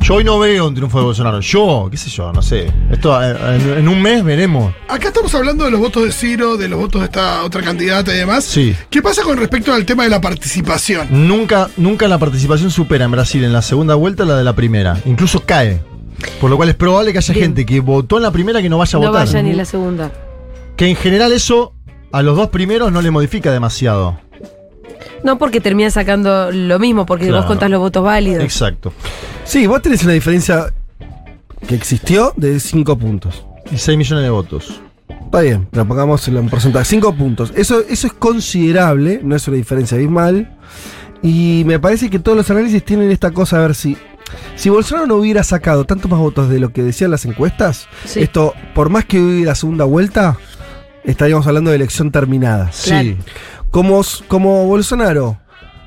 Yo 0.00 0.14
hoy 0.14 0.24
no 0.24 0.38
veo 0.38 0.66
un 0.66 0.74
triunfo 0.74 0.98
de 0.98 1.04
Bolsonaro. 1.04 1.40
Yo, 1.40 1.88
qué 1.90 1.98
sé 1.98 2.08
yo, 2.08 2.32
no 2.32 2.40
sé. 2.40 2.72
Esto 2.90 3.22
eh, 3.22 3.36
en, 3.56 3.78
en 3.80 3.88
un 3.88 4.00
mes 4.00 4.24
veremos. 4.24 4.74
Acá 4.88 5.08
estamos 5.08 5.32
hablando 5.34 5.66
de 5.66 5.70
los 5.70 5.78
votos 5.78 6.04
de 6.04 6.10
Ciro, 6.10 6.56
de 6.56 6.68
los 6.68 6.78
votos 6.80 7.02
de 7.02 7.04
esta 7.04 7.44
otra 7.44 7.60
candidata 7.60 8.14
y 8.14 8.16
demás. 8.16 8.44
Sí. 8.44 8.74
¿Qué 8.88 9.02
pasa 9.02 9.22
con 9.22 9.36
respecto 9.36 9.74
al 9.74 9.84
tema 9.84 10.04
de 10.04 10.08
la 10.08 10.22
participación? 10.22 11.06
Nunca, 11.28 11.68
nunca 11.76 12.08
la 12.08 12.16
participación 12.18 12.70
supera 12.70 13.04
en 13.04 13.10
Brasil 13.10 13.44
en 13.44 13.52
la 13.52 13.60
segunda 13.60 13.94
vuelta 13.94 14.24
la 14.24 14.36
de 14.38 14.44
la 14.44 14.54
primera. 14.54 14.98
Incluso 15.04 15.40
cae. 15.44 15.82
Por 16.40 16.50
lo 16.50 16.56
cual 16.56 16.68
es 16.68 16.74
probable 16.74 17.12
que 17.12 17.18
haya 17.18 17.34
Bien. 17.34 17.46
gente 17.46 17.66
que 17.66 17.80
votó 17.80 18.16
en 18.16 18.22
la 18.24 18.30
primera 18.30 18.60
que 18.62 18.68
no 18.68 18.78
vaya 18.78 18.98
a 18.98 19.00
no 19.02 19.08
votar. 19.08 19.26
vaya 19.26 19.42
ni 19.42 19.52
la 19.52 19.64
segunda. 19.64 20.10
Que 20.76 20.86
en 20.88 20.96
general 20.96 21.32
eso 21.32 21.74
a 22.12 22.22
los 22.22 22.36
dos 22.36 22.48
primeros 22.50 22.92
no 22.92 23.00
le 23.02 23.10
modifica 23.10 23.50
demasiado. 23.52 24.18
No 25.24 25.38
porque 25.38 25.60
termina 25.60 25.90
sacando 25.90 26.50
lo 26.52 26.78
mismo, 26.78 27.06
porque 27.06 27.26
Claro. 27.26 27.38
vos 27.42 27.46
contás 27.46 27.70
los 27.70 27.80
votos 27.80 28.02
válidos. 28.04 28.42
Exacto. 28.42 28.92
Sí, 29.44 29.66
vos 29.66 29.80
tenés 29.82 30.02
una 30.04 30.12
diferencia 30.12 30.72
que 31.66 31.74
existió 31.74 32.32
de 32.36 32.58
5 32.60 32.96
puntos. 32.98 33.44
Y 33.70 33.78
6 33.78 33.96
millones 33.96 34.24
de 34.24 34.30
votos. 34.30 34.80
Está 35.24 35.40
bien, 35.40 35.66
pero 35.70 35.86
pongamos 35.86 36.26
en 36.28 36.48
porcentaje. 36.48 36.84
5 36.84 37.14
puntos. 37.14 37.52
Eso, 37.56 37.80
eso 37.88 38.06
es 38.08 38.12
considerable, 38.12 39.20
no 39.22 39.34
es 39.36 39.46
una 39.48 39.56
diferencia 39.56 39.96
abismal. 39.96 40.56
Y 41.22 41.62
me 41.66 41.78
parece 41.78 42.10
que 42.10 42.18
todos 42.18 42.36
los 42.36 42.50
análisis 42.50 42.84
tienen 42.84 43.10
esta 43.10 43.30
cosa 43.30 43.58
a 43.58 43.60
ver 43.60 43.74
si. 43.74 43.96
Si 44.56 44.68
Bolsonaro 44.70 45.06
no 45.06 45.16
hubiera 45.16 45.42
sacado 45.42 45.84
tantos 45.84 46.10
más 46.10 46.20
votos 46.20 46.48
de 46.48 46.60
lo 46.60 46.72
que 46.72 46.82
decían 46.82 47.10
las 47.10 47.24
encuestas, 47.24 47.88
Sí. 48.04 48.20
esto, 48.20 48.54
por 48.74 48.88
más 48.90 49.04
que 49.04 49.20
hubiera 49.20 49.54
segunda 49.54 49.84
vuelta, 49.84 50.36
estaríamos 51.04 51.46
hablando 51.46 51.70
de 51.70 51.76
elección 51.76 52.10
terminada. 52.10 52.70
Claro. 52.84 53.08
Sí. 53.08 53.16
Como, 53.70 54.02
como 54.28 54.66
Bolsonaro 54.66 55.38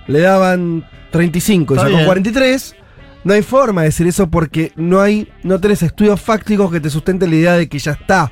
le 0.07 0.19
daban 0.21 0.87
35 1.11 1.75
y 1.75 1.77
sacó 1.77 1.89
bien. 1.89 2.05
43, 2.05 2.75
no 3.23 3.33
hay 3.33 3.41
forma 3.41 3.81
de 3.81 3.87
decir 3.89 4.07
eso 4.07 4.29
porque 4.29 4.71
no 4.75 4.99
hay, 5.01 5.29
no 5.43 5.59
tenés 5.59 5.83
estudios 5.83 6.19
fácticos 6.21 6.71
que 6.71 6.79
te 6.79 6.89
sustenten 6.89 7.29
la 7.29 7.35
idea 7.35 7.53
de 7.53 7.69
que 7.69 7.79
ya 7.79 7.91
está. 7.93 8.31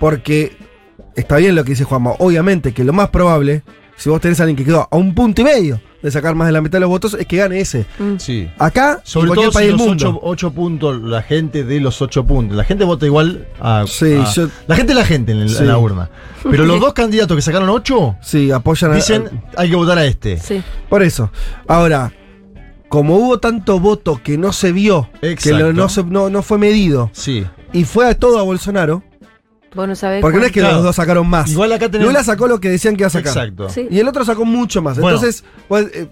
Porque 0.00 0.56
está 1.16 1.36
bien 1.36 1.54
lo 1.54 1.64
que 1.64 1.70
dice 1.70 1.84
Juanma, 1.84 2.12
obviamente 2.18 2.72
que 2.72 2.84
lo 2.84 2.92
más 2.92 3.08
probable, 3.10 3.62
si 3.96 4.08
vos 4.08 4.20
tenés 4.20 4.38
a 4.40 4.44
alguien 4.44 4.56
que 4.56 4.64
quedó 4.64 4.88
a 4.90 4.96
un 4.96 5.14
punto 5.14 5.40
y 5.42 5.44
medio 5.44 5.80
de 6.02 6.10
sacar 6.10 6.34
más 6.34 6.46
de 6.46 6.52
la 6.52 6.60
mitad 6.60 6.76
de 6.76 6.80
los 6.80 6.88
votos 6.88 7.14
es 7.18 7.26
que 7.26 7.36
gane 7.38 7.58
ese. 7.60 7.84
Sí. 8.18 8.48
Acá, 8.58 9.00
Sobre 9.02 9.30
en 9.30 9.34
todo 9.34 9.44
si 9.46 9.54
país 9.54 9.68
del 9.68 9.76
los 9.78 9.86
mundo. 9.86 10.08
ocho, 10.10 10.20
ocho 10.22 10.50
puntos, 10.52 11.02
la 11.02 11.22
gente 11.22 11.64
de 11.64 11.80
los 11.80 12.00
ocho 12.02 12.24
puntos. 12.24 12.56
La 12.56 12.64
gente 12.64 12.84
vota 12.84 13.04
igual 13.06 13.46
a. 13.60 13.84
Sí, 13.88 14.14
a- 14.14 14.24
yo- 14.32 14.48
la 14.66 14.76
gente 14.76 14.92
es 14.92 14.98
la 14.98 15.04
gente 15.04 15.32
en, 15.32 15.38
el- 15.38 15.48
Sí. 15.50 15.58
en 15.58 15.68
la 15.68 15.78
urna. 15.78 16.10
Pero 16.48 16.64
los 16.66 16.78
dos 16.80 16.92
candidatos 16.92 17.34
que 17.36 17.42
sacaron 17.42 17.68
ocho 17.68 18.16
Sí, 18.22 18.50
apoyan 18.52 18.92
a- 18.92 18.94
dicen 18.96 19.42
hay 19.56 19.70
que 19.70 19.76
votar 19.76 19.98
a 19.98 20.04
este. 20.04 20.38
Sí. 20.38 20.62
Por 20.88 21.02
eso. 21.02 21.30
Ahora, 21.66 22.12
como 22.88 23.16
hubo 23.16 23.38
tanto 23.38 23.80
voto 23.80 24.20
que 24.22 24.38
no 24.38 24.52
se 24.52 24.72
vio, 24.72 25.10
que 25.20 25.72
no, 25.74 25.88
se- 25.88 26.04
no, 26.04 26.30
no 26.30 26.42
fue 26.42 26.58
medido, 26.58 27.10
Sí. 27.12 27.44
y 27.72 27.84
fue 27.84 28.08
a 28.08 28.14
todo 28.18 28.38
a 28.38 28.42
Bolsonaro, 28.42 29.02
Vos 29.74 29.86
no 29.86 29.94
sabés. 29.94 30.22
porque 30.22 30.38
no 30.38 30.44
es 30.46 30.52
que 30.52 30.60
Claro. 30.60 30.76
los 30.76 30.84
dos 30.84 30.96
sacaron 30.96 31.28
más. 31.28 31.50
Igual 31.50 31.72
acá 31.72 31.90
tenemos. 31.90 32.12
Lula 32.12 32.24
sacó 32.24 32.48
lo 32.48 32.58
que 32.58 32.70
decían 32.70 32.96
que 32.96 33.02
iba 33.02 33.08
a 33.08 33.10
sacar. 33.10 33.28
Exacto. 33.36 33.68
Sí. 33.68 33.86
Y 33.90 33.98
el 34.00 34.08
otro 34.08 34.24
sacó 34.24 34.44
mucho 34.44 34.80
más. 34.82 34.98
Bueno. 34.98 35.16
Entonces, 35.16 35.44
pues, 35.68 35.86
eh, 35.92 36.08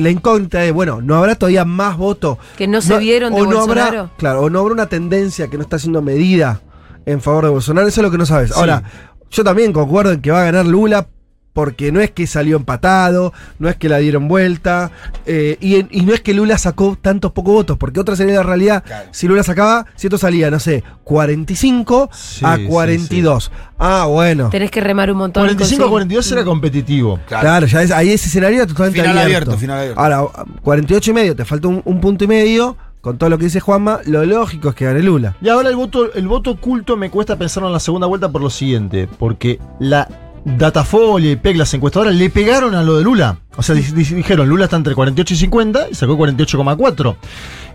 la 0.00 0.10
incógnita 0.10 0.64
es, 0.64 0.72
bueno, 0.72 1.00
¿no 1.00 1.16
habrá 1.16 1.34
todavía 1.36 1.64
más 1.64 1.96
votos? 1.96 2.38
Que 2.56 2.66
no 2.66 2.80
se 2.80 2.98
vieron 2.98 3.34
de 3.34 3.40
o 3.40 3.44
no 3.46 3.56
Bolsonaro. 3.58 4.00
Habrá, 4.00 4.16
claro, 4.16 4.40
o 4.42 4.50
no 4.50 4.60
habrá 4.60 4.74
una 4.74 4.86
tendencia 4.88 5.48
que 5.48 5.56
no 5.56 5.62
está 5.62 5.78
siendo 5.78 6.02
medida 6.02 6.60
en 7.06 7.20
favor 7.20 7.44
de 7.44 7.50
Bolsonaro. 7.50 7.86
Eso 7.86 8.00
es 8.00 8.04
lo 8.04 8.10
que 8.10 8.18
no 8.18 8.26
sabes. 8.26 8.50
Sí. 8.50 8.54
Ahora, 8.58 8.82
yo 9.30 9.44
también 9.44 9.72
concuerdo 9.72 10.12
en 10.12 10.20
que 10.20 10.30
va 10.30 10.42
a 10.42 10.44
ganar 10.44 10.66
Lula 10.66 11.06
porque 11.52 11.92
no 11.92 12.00
es 12.00 12.10
que 12.10 12.26
salió 12.26 12.56
empatado, 12.56 13.32
no 13.58 13.68
es 13.68 13.76
que 13.76 13.88
la 13.88 13.98
dieron 13.98 14.26
vuelta, 14.28 14.90
eh, 15.26 15.56
y, 15.60 15.76
y 15.98 16.02
no 16.04 16.14
es 16.14 16.20
que 16.20 16.32
Lula 16.34 16.56
sacó 16.58 16.96
tantos 17.00 17.32
pocos 17.32 17.52
votos, 17.52 17.76
porque 17.78 18.00
otra 18.00 18.16
sería 18.16 18.34
la 18.36 18.42
realidad, 18.42 18.82
si 19.10 19.28
Lula 19.28 19.42
sacaba, 19.42 19.86
si 19.94 20.06
esto 20.06 20.16
salía, 20.18 20.50
no 20.50 20.58
sé, 20.60 20.82
45 21.04 22.10
Sí, 22.12 22.44
a 22.44 22.56
sí, 22.56 22.64
42. 22.66 23.50
Ah, 23.78 24.06
bueno. 24.08 24.48
Tenés 24.50 24.70
que 24.70 24.80
remar 24.80 25.10
un 25.10 25.18
montón. 25.18 25.42
45 25.44 25.82
a 25.82 25.86
conseguir- 25.86 25.90
42 25.90 26.32
era 26.32 26.44
competitivo. 26.44 27.20
Claro, 27.26 27.66
ya 27.66 27.82
es, 27.82 27.90
ahí 27.90 28.10
ese 28.10 28.28
escenario 28.28 28.66
totalmente 28.66 29.00
Final 29.00 29.18
abierto. 29.18 29.50
abierto, 29.52 29.58
final 29.60 29.78
abierto. 29.78 30.00
Ahora, 30.00 30.22
48 30.62 31.10
y 31.10 31.14
medio, 31.14 31.36
te 31.36 31.44
falta 31.44 31.68
un, 31.68 31.82
un 31.84 32.00
punto 32.00 32.24
y 32.24 32.28
medio. 32.28 32.76
Con 33.00 33.18
todo 33.18 33.28
lo 33.30 33.36
que 33.36 33.46
dice 33.46 33.58
Juanma, 33.58 33.98
lo 34.06 34.24
lógico 34.24 34.68
es 34.68 34.76
que 34.76 34.84
gane 34.84 35.02
Lula. 35.02 35.34
Y 35.42 35.48
ahora 35.48 35.68
el 35.68 35.74
voto, 35.74 36.14
el 36.14 36.28
voto 36.28 36.52
oculto 36.52 36.96
me 36.96 37.10
cuesta 37.10 37.36
pensarlo 37.36 37.66
en 37.68 37.72
la 37.72 37.80
segunda 37.80 38.06
vuelta 38.06 38.30
por 38.30 38.40
lo 38.40 38.48
siguiente, 38.48 39.08
porque 39.18 39.58
la 39.80 40.06
Datafolia 40.44 41.30
y 41.32 41.36
PEG, 41.36 41.56
las 41.56 41.72
encuestadoras, 41.74 42.14
le 42.14 42.28
pegaron 42.30 42.74
a 42.74 42.82
lo 42.82 42.96
de 42.96 43.04
Lula. 43.04 43.38
O 43.56 43.62
sea, 43.62 43.74
di- 43.74 43.82
di- 43.82 44.02
dijeron, 44.14 44.48
Lula 44.48 44.64
está 44.64 44.76
entre 44.76 44.94
48 44.94 45.34
y 45.34 45.36
50 45.36 45.86
y 45.90 45.94
sacó 45.94 46.16
48,4. 46.16 47.16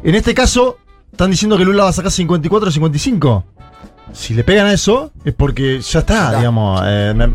En 0.04 0.16
este 0.16 0.34
caso, 0.34 0.78
están 1.12 1.32
diciendo 1.32 1.58
que 1.58 1.64
Lula 1.66 1.84
va 1.86 1.90
a 1.90 1.94
sacar 1.94 2.12
54 2.12 2.70
o 2.70 2.72
55. 2.72 3.46
Si 4.14 4.34
le 4.34 4.44
pegan 4.44 4.68
a 4.68 4.74
eso, 4.74 5.12
es 5.26 5.34
porque 5.34 5.80
ya 5.82 6.00
está, 6.00 6.38
digamos. 6.38 6.82
eh, 6.86 7.14
me- 7.16 7.30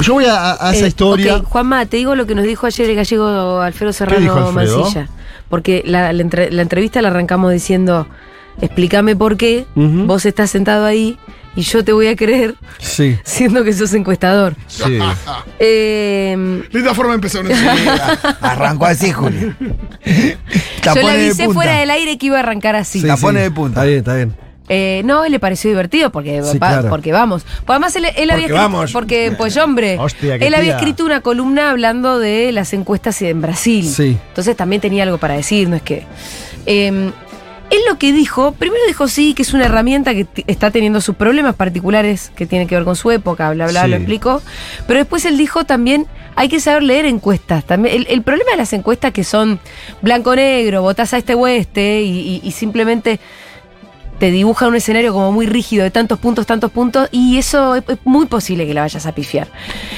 yo 0.00 0.14
voy 0.14 0.24
a, 0.26 0.52
a 0.52 0.72
esa 0.72 0.84
Eh, 0.84 0.88
historia. 0.88 1.40
Juanma, 1.44 1.86
te 1.86 1.96
digo 1.96 2.14
lo 2.14 2.26
que 2.26 2.34
nos 2.34 2.44
dijo 2.44 2.66
ayer 2.66 2.90
el 2.90 2.96
gallego 2.96 3.60
Alfredo 3.60 3.92
Serrano? 3.92 4.52
Mancilla. 4.52 5.08
Porque 5.48 5.82
la, 5.86 6.12
la 6.12 6.22
entre- 6.22 6.50
la 6.50 6.62
entrevista 6.62 7.00
la 7.02 7.08
arrancamos 7.08 7.52
diciendo: 7.52 8.06
Explícame 8.60 9.14
por 9.16 9.36
qué 9.36 9.66
vos 9.74 10.26
estás 10.26 10.50
sentado 10.50 10.84
ahí 10.84 11.16
y 11.56 11.62
yo 11.62 11.84
te 11.84 11.92
voy 11.92 12.08
a 12.08 12.16
creer, 12.16 12.54
Sí. 12.78 13.16
siendo 13.24 13.62
que 13.64 13.72
sos 13.72 13.92
encuestador. 13.94 14.54
Sí. 14.66 14.98
Eh, 15.58 16.62
Linda 16.72 16.94
forma 16.94 17.12
de 17.12 17.14
empezar 17.16 17.44
una 17.44 17.54
Arrancó 18.40 18.86
así, 18.86 19.12
Julio. 19.12 19.54
yo 19.60 20.94
le 20.94 21.02
de 21.02 21.08
avisé 21.10 21.44
punta. 21.44 21.54
fuera 21.54 21.78
del 21.78 21.90
aire 21.90 22.18
que 22.18 22.26
iba 22.26 22.36
a 22.36 22.40
arrancar 22.40 22.76
así. 22.76 23.00
Sí. 23.00 23.06
Tapones 23.06 23.42
de 23.44 23.50
punta. 23.50 23.80
Está 23.80 23.84
bien, 23.84 23.98
está 23.98 24.14
bien. 24.16 24.34
Eh, 24.68 25.02
no, 25.04 25.26
le 25.28 25.38
pareció 25.38 25.70
divertido 25.70 26.10
porque, 26.10 26.42
Sí, 26.42 26.58
va- 26.58 26.70
claro. 26.70 26.88
porque 26.88 27.12
vamos. 27.12 27.42
Pues 27.42 27.68
además 27.68 27.94
él, 27.96 28.06
él 28.16 28.30
había 28.30 28.46
escrito, 28.46 28.62
vamos. 28.62 28.92
porque 28.92 29.32
pues 29.36 29.56
hombre, 29.58 29.96
Hostia, 29.98 30.38
qué 30.38 30.46
él 30.46 30.54
había 30.54 30.76
escrito 30.76 31.04
una 31.04 31.20
columna 31.20 31.70
hablando 31.70 32.18
de 32.18 32.50
las 32.50 32.72
encuestas 32.72 33.20
en 33.22 33.40
Brasil. 33.42 33.86
Sí. 33.86 34.16
Entonces 34.28 34.56
también 34.56 34.80
tenía 34.80 35.02
algo 35.04 35.18
para 35.18 35.34
decir, 35.34 35.68
no 35.68 35.76
es 35.76 35.82
que. 35.82 36.04
Eh, 36.66 37.10
él 37.70 37.78
lo 37.88 37.98
que 37.98 38.12
dijo, 38.12 38.52
primero 38.52 38.82
dijo 38.86 39.08
sí, 39.08 39.34
que 39.34 39.42
es 39.42 39.52
una 39.54 39.64
herramienta 39.64 40.14
que 40.14 40.26
está 40.46 40.70
teniendo 40.70 41.00
sus 41.00 41.16
problemas 41.16 41.54
particulares 41.56 42.30
que 42.36 42.46
tienen 42.46 42.68
que 42.68 42.74
ver 42.76 42.84
con 42.84 42.96
su 42.96 43.10
época, 43.10 43.50
bla, 43.52 43.66
bla, 43.66 43.84
Sí. 43.84 43.90
lo 43.90 43.96
explicó. 43.96 44.42
Pero 44.86 44.98
después 45.00 45.24
él 45.24 45.36
dijo 45.38 45.64
también, 45.64 46.06
hay 46.36 46.48
que 46.48 46.60
saber 46.60 46.82
leer 46.82 47.06
encuestas. 47.06 47.64
También, 47.64 47.94
el, 47.96 48.06
el 48.08 48.22
problema 48.22 48.50
de 48.52 48.56
las 48.58 48.72
encuestas 48.72 49.12
que 49.12 49.24
son 49.24 49.58
blanco-negro, 50.02 50.82
votás 50.82 51.14
a 51.14 51.18
este 51.18 51.34
o 51.34 51.46
este 51.46 52.02
y, 52.02 52.40
y- 52.42 52.48
y 52.48 52.50
simplemente 52.52 53.18
te 54.18 54.30
dibuja 54.30 54.68
un 54.68 54.76
escenario 54.76 55.12
como 55.12 55.32
muy 55.32 55.46
rígido 55.46 55.82
de 55.82 55.90
tantos 55.90 56.18
puntos, 56.18 56.46
tantos 56.46 56.70
puntos, 56.70 57.08
y 57.10 57.36
eso 57.38 57.74
es, 57.74 57.82
es 57.88 57.98
muy 58.04 58.26
posible 58.26 58.66
que 58.66 58.72
la 58.74 58.82
vayas 58.82 59.06
a 59.06 59.12
pifiar. 59.14 59.48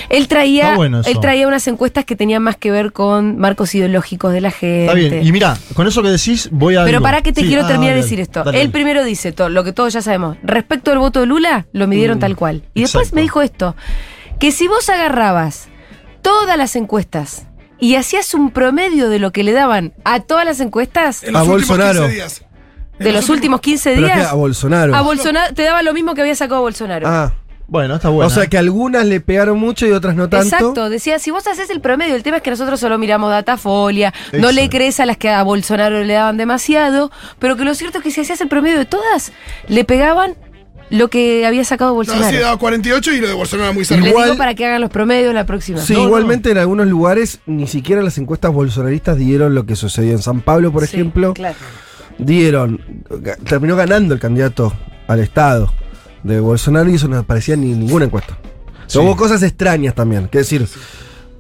Él 0.08 0.26
traía, 0.28 0.74
bueno 0.74 1.02
él 1.04 1.20
traía 1.20 1.46
unas 1.46 1.66
encuestas 1.68 2.04
que 2.04 2.16
tenían 2.16 2.42
más 2.42 2.56
que 2.56 2.70
ver 2.70 2.92
con 2.92 3.38
marcos 3.38 3.74
ideológicos 3.74 4.32
de 4.32 4.40
la 4.40 4.50
gente. 4.50 4.84
Está 4.86 4.94
bien. 4.94 5.26
Y 5.26 5.32
mira, 5.32 5.56
con 5.74 5.86
eso 5.86 6.02
que 6.02 6.08
decís, 6.08 6.48
voy 6.50 6.76
a. 6.76 6.84
Pero 6.84 6.98
algo. 6.98 7.04
para 7.04 7.22
que 7.22 7.32
te 7.32 7.42
Sí, 7.42 7.46
quiero 7.48 7.64
ah, 7.64 7.68
terminar 7.68 7.94
de 7.94 8.02
decir 8.02 8.18
esto. 8.20 8.42
dale, 8.42 8.58
Él 8.58 8.66
dale. 8.68 8.72
primero 8.72 9.04
dice 9.04 9.32
todo, 9.32 9.48
lo 9.48 9.62
que 9.64 9.72
todos 9.72 9.92
ya 9.92 10.00
sabemos. 10.02 10.36
Respecto 10.42 10.90
al 10.92 10.98
voto 10.98 11.20
de 11.20 11.26
Lula, 11.26 11.66
lo 11.72 11.86
midieron 11.86 12.16
Mm, 12.16 12.20
tal 12.20 12.36
cual. 12.36 12.62
Y 12.74 12.82
después 12.82 13.12
me 13.12 13.20
dijo 13.20 13.42
esto: 13.42 13.76
que 14.40 14.50
si 14.52 14.66
vos 14.68 14.88
agarrabas 14.88 15.68
todas 16.22 16.56
las 16.56 16.74
encuestas 16.76 17.46
y 17.78 17.96
hacías 17.96 18.32
un 18.34 18.50
promedio 18.50 19.10
de 19.10 19.18
lo 19.18 19.32
que 19.32 19.44
le 19.44 19.52
daban 19.52 19.92
a 20.04 20.20
todas 20.20 20.46
las 20.46 20.60
encuestas 20.60 21.22
En 21.22 21.34
los 21.34 21.42
A 21.42 21.44
Bolsonaro. 21.44 22.00
15 22.00 22.14
días. 22.14 22.42
De 22.98 23.12
los 23.12 23.28
últimos 23.28 23.60
15 23.60 23.94
Pero 23.94 24.06
es 24.06 24.12
que 24.12 24.18
días, 24.20 24.32
a 24.32 24.34
Bolsonaro. 24.34 24.94
a 24.94 25.02
Bolsonaro 25.02 25.54
te 25.54 25.62
daba 25.62 25.82
lo 25.82 25.92
mismo 25.92 26.14
que 26.14 26.22
había 26.22 26.34
sacado 26.34 26.60
Bolsonaro. 26.62 27.06
ah, 27.06 27.32
Bueno, 27.68 27.96
está 27.96 28.08
bueno. 28.08 28.28
o 28.28 28.30
sea 28.30 28.46
que 28.46 28.56
algunas 28.58 29.04
le 29.06 29.20
pegaron 29.20 29.58
mucho 29.58 29.86
y 29.86 29.90
otras 29.92 30.14
no 30.16 30.28
tanto. 30.28 30.46
Exacto, 30.46 30.88
decía, 30.88 31.18
si 31.18 31.30
vos 31.30 31.46
haces 31.46 31.68
el 31.70 31.80
promedio, 31.80 32.14
el 32.14 32.22
tema 32.22 32.36
es 32.38 32.42
que 32.42 32.50
nosotros 32.50 32.78
solo 32.80 32.96
miramos 32.96 33.30
datafolia, 33.30 34.14
no 34.32 34.50
le 34.52 34.68
crees 34.70 34.98
a 35.00 35.06
las 35.06 35.16
que 35.16 35.28
a 35.30 35.42
Bolsonaro 35.42 36.02
le 36.04 36.14
daban 36.14 36.36
demasiado, 36.36 37.10
pero 37.38 37.56
que 37.56 37.64
lo 37.64 37.74
cierto 37.74 37.98
es 37.98 38.04
que 38.04 38.10
si 38.10 38.20
hacías 38.22 38.40
el 38.40 38.48
promedio 38.48 38.78
de 38.78 38.86
todas, 38.86 39.32
le 39.68 39.84
pegaban 39.84 40.34
lo 40.88 41.08
que 41.10 41.44
había 41.44 41.64
sacado 41.64 41.90
No, 41.90 41.96
Bolsonaro. 41.96 42.30
sí, 42.30 42.36
daba 42.36 42.56
48 42.56 43.12
y 43.14 43.20
lo 43.20 43.26
de 43.26 43.34
Bolsonaro 43.34 43.70
era 43.70 43.74
muy 43.74 43.84
cerca. 43.84 44.06
Igual- 44.08 44.24
digo 44.26 44.36
para 44.38 44.54
que 44.54 44.64
hagan 44.64 44.80
los 44.80 44.90
promedios 44.90 45.34
la 45.34 45.44
próxima. 45.44 45.80
Sí, 45.80 45.94
No, 45.94 45.98
no. 45.98 46.04
igualmente 46.06 46.52
en 46.52 46.58
algunos 46.58 46.86
lugares 46.86 47.40
ni 47.46 47.66
siquiera 47.66 48.00
las 48.02 48.16
encuestas 48.18 48.52
bolsonaristas 48.52 49.16
dieron 49.18 49.56
lo 49.56 49.66
que 49.66 49.74
sucedió 49.74 50.12
en 50.12 50.22
San 50.22 50.40
Pablo, 50.40 50.70
por 50.70 50.86
Sí, 50.86 50.94
ejemplo. 50.94 51.34
claro. 51.34 51.56
Dieron, 52.18 52.80
terminó 53.48 53.76
ganando 53.76 54.14
el 54.14 54.20
candidato 54.20 54.72
al 55.06 55.20
Estado 55.20 55.72
de 56.22 56.40
Bolsonaro 56.40 56.88
y 56.90 56.94
eso 56.94 57.08
no 57.08 57.18
aparecía 57.18 57.56
ni 57.56 57.72
en 57.72 57.80
ninguna 57.80 58.06
encuesta. 58.06 58.38
Sí. 58.86 58.98
Hubo 58.98 59.16
cosas 59.16 59.42
extrañas 59.42 59.94
también, 59.94 60.28
que 60.28 60.38
decir. 60.38 60.66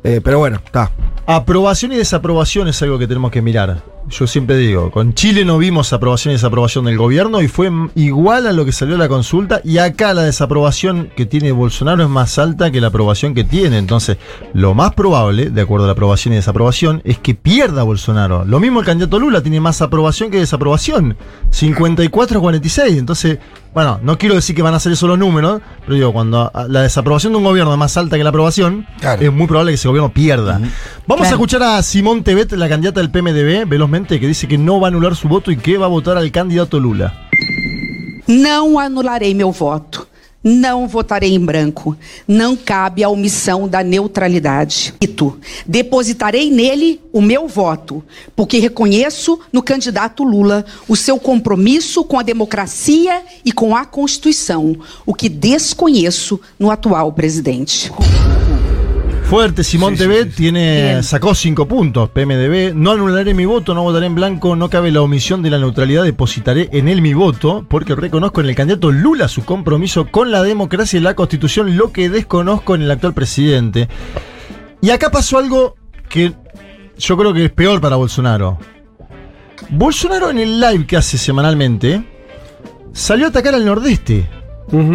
eh, 0.04 0.20
pero 0.22 0.38
bueno, 0.38 0.60
está. 0.64 0.90
Aprobación 1.26 1.92
y 1.92 1.96
desaprobación 1.96 2.68
es 2.68 2.80
algo 2.82 2.98
que 2.98 3.06
tenemos 3.06 3.30
que 3.30 3.42
mirar. 3.42 3.82
Yo 4.08 4.28
siempre 4.28 4.56
digo, 4.56 4.92
con 4.92 5.14
Chile 5.14 5.44
no 5.44 5.58
vimos 5.58 5.92
aprobación 5.92 6.30
y 6.30 6.36
desaprobación 6.36 6.84
del 6.84 6.96
gobierno 6.96 7.42
y 7.42 7.48
fue 7.48 7.70
igual 7.96 8.46
a 8.46 8.52
lo 8.52 8.64
que 8.64 8.70
salió 8.70 8.96
la 8.96 9.08
consulta 9.08 9.60
y 9.64 9.78
acá 9.78 10.14
la 10.14 10.22
desaprobación 10.22 11.10
que 11.16 11.26
tiene 11.26 11.50
Bolsonaro 11.50 12.04
es 12.04 12.08
más 12.08 12.38
alta 12.38 12.70
que 12.70 12.80
la 12.80 12.86
aprobación 12.88 13.34
que 13.34 13.42
tiene. 13.42 13.78
Entonces, 13.78 14.18
lo 14.54 14.74
más 14.74 14.94
probable, 14.94 15.50
de 15.50 15.60
acuerdo 15.60 15.86
a 15.86 15.88
la 15.88 15.92
aprobación 15.94 16.32
y 16.34 16.36
desaprobación, 16.36 17.02
es 17.04 17.18
que 17.18 17.34
pierda 17.34 17.82
Bolsonaro. 17.82 18.44
Lo 18.44 18.60
mismo 18.60 18.78
el 18.78 18.86
candidato 18.86 19.18
Lula 19.18 19.40
tiene 19.42 19.60
más 19.60 19.82
aprobación 19.82 20.30
que 20.30 20.38
desaprobación. 20.38 21.16
54 21.50 22.38
a 22.38 22.42
46. 22.42 22.98
Entonces, 22.98 23.38
bueno, 23.74 23.98
no 24.02 24.16
quiero 24.16 24.36
decir 24.36 24.54
que 24.54 24.62
van 24.62 24.72
a 24.74 24.80
ser 24.80 24.92
esos 24.92 25.08
los 25.08 25.18
números, 25.18 25.60
pero 25.84 25.94
digo, 25.94 26.12
cuando 26.12 26.50
la 26.68 26.82
desaprobación 26.82 27.32
de 27.32 27.38
un 27.38 27.44
gobierno 27.44 27.72
es 27.72 27.78
más 27.78 27.96
alta 27.96 28.16
que 28.16 28.22
la 28.22 28.30
aprobación, 28.30 28.86
Claro. 29.00 29.20
es 29.20 29.32
muy 29.32 29.46
probable 29.46 29.72
que 29.72 29.74
ese 29.74 29.88
gobierno 29.88 30.10
pierda. 30.12 30.60
Vamos 31.06 31.26
a 31.26 31.30
escuchar 31.30 31.62
a 31.62 31.82
Simón 31.82 32.22
Tebet, 32.22 32.52
la 32.52 32.68
candidata 32.68 33.00
del 33.00 33.10
PMDB, 33.10 33.66
que 34.04 34.26
dice 34.26 34.46
que 34.46 34.58
no 34.58 34.78
va 34.78 34.88
a 34.88 34.90
anular 34.90 35.16
su 35.16 35.26
voto 35.26 35.50
y 35.50 35.56
que 35.56 35.78
va 35.78 35.86
a 35.86 35.88
votar 35.88 36.18
al 36.18 36.30
candidato 36.30 36.78
Lula. 36.78 37.14
Não 38.28 38.78
anularei 38.78 39.34
meu 39.34 39.50
voto. 39.50 40.06
Não 40.44 40.86
votarei 40.86 41.34
em 41.34 41.40
branco. 41.40 41.96
Não 42.28 42.56
cabe 42.56 43.02
a 43.02 43.08
omissão 43.08 43.66
da 43.66 43.82
neutralidade. 43.82 44.94
Depositarei 45.66 46.50
nele 46.50 47.00
o 47.12 47.20
meu 47.20 47.48
voto, 47.48 48.04
porque 48.36 48.58
reconheço 48.58 49.40
no 49.52 49.62
candidato 49.62 50.22
Lula 50.22 50.64
o 50.86 50.94
seu 50.94 51.18
compromisso 51.18 52.04
com 52.04 52.18
a 52.18 52.22
democracia 52.22 53.22
e 53.44 53.50
com 53.50 53.74
a 53.74 53.84
Constituição, 53.84 54.76
o 55.04 55.14
que 55.14 55.28
desconheço 55.28 56.38
no 56.58 56.70
atual 56.70 57.12
presidente. 57.12 57.90
Fuerte, 59.28 59.64
Simón 59.64 59.96
Tebet 59.96 60.32
tiene, 60.36 60.82
Bien. 60.82 61.02
sacó 61.02 61.34
cinco 61.34 61.66
puntos, 61.66 62.10
PMDB. 62.10 62.72
No 62.74 62.92
anularé 62.92 63.34
mi 63.34 63.44
voto, 63.44 63.74
no 63.74 63.82
votaré 63.82 64.06
en 64.06 64.14
blanco, 64.14 64.54
no 64.54 64.70
cabe 64.70 64.92
la 64.92 65.02
omisión 65.02 65.42
de 65.42 65.50
la 65.50 65.58
neutralidad, 65.58 66.04
depositaré 66.04 66.68
en 66.70 66.86
él 66.86 67.02
mi 67.02 67.12
voto, 67.12 67.66
porque 67.68 67.96
reconozco 67.96 68.40
en 68.40 68.48
el 68.48 68.54
candidato 68.54 68.92
Lula 68.92 69.26
su 69.26 69.44
compromiso 69.44 70.06
con 70.12 70.30
la 70.30 70.44
democracia 70.44 70.98
y 70.98 71.02
la 71.02 71.14
constitución, 71.14 71.76
lo 71.76 71.90
que 71.90 72.08
desconozco 72.08 72.76
en 72.76 72.82
el 72.82 72.90
actual 72.90 73.14
presidente. 73.14 73.88
Y 74.80 74.90
acá 74.90 75.10
pasó 75.10 75.38
algo 75.38 75.74
que 76.08 76.32
yo 76.96 77.16
creo 77.16 77.34
que 77.34 77.46
es 77.46 77.50
peor 77.50 77.80
para 77.80 77.96
Bolsonaro. 77.96 78.58
Bolsonaro 79.70 80.30
en 80.30 80.38
el 80.38 80.60
live 80.60 80.86
que 80.86 80.96
hace 80.96 81.18
semanalmente 81.18 82.04
salió 82.92 83.26
a 83.26 83.30
atacar 83.30 83.56
al 83.56 83.64
nordeste. 83.64 84.35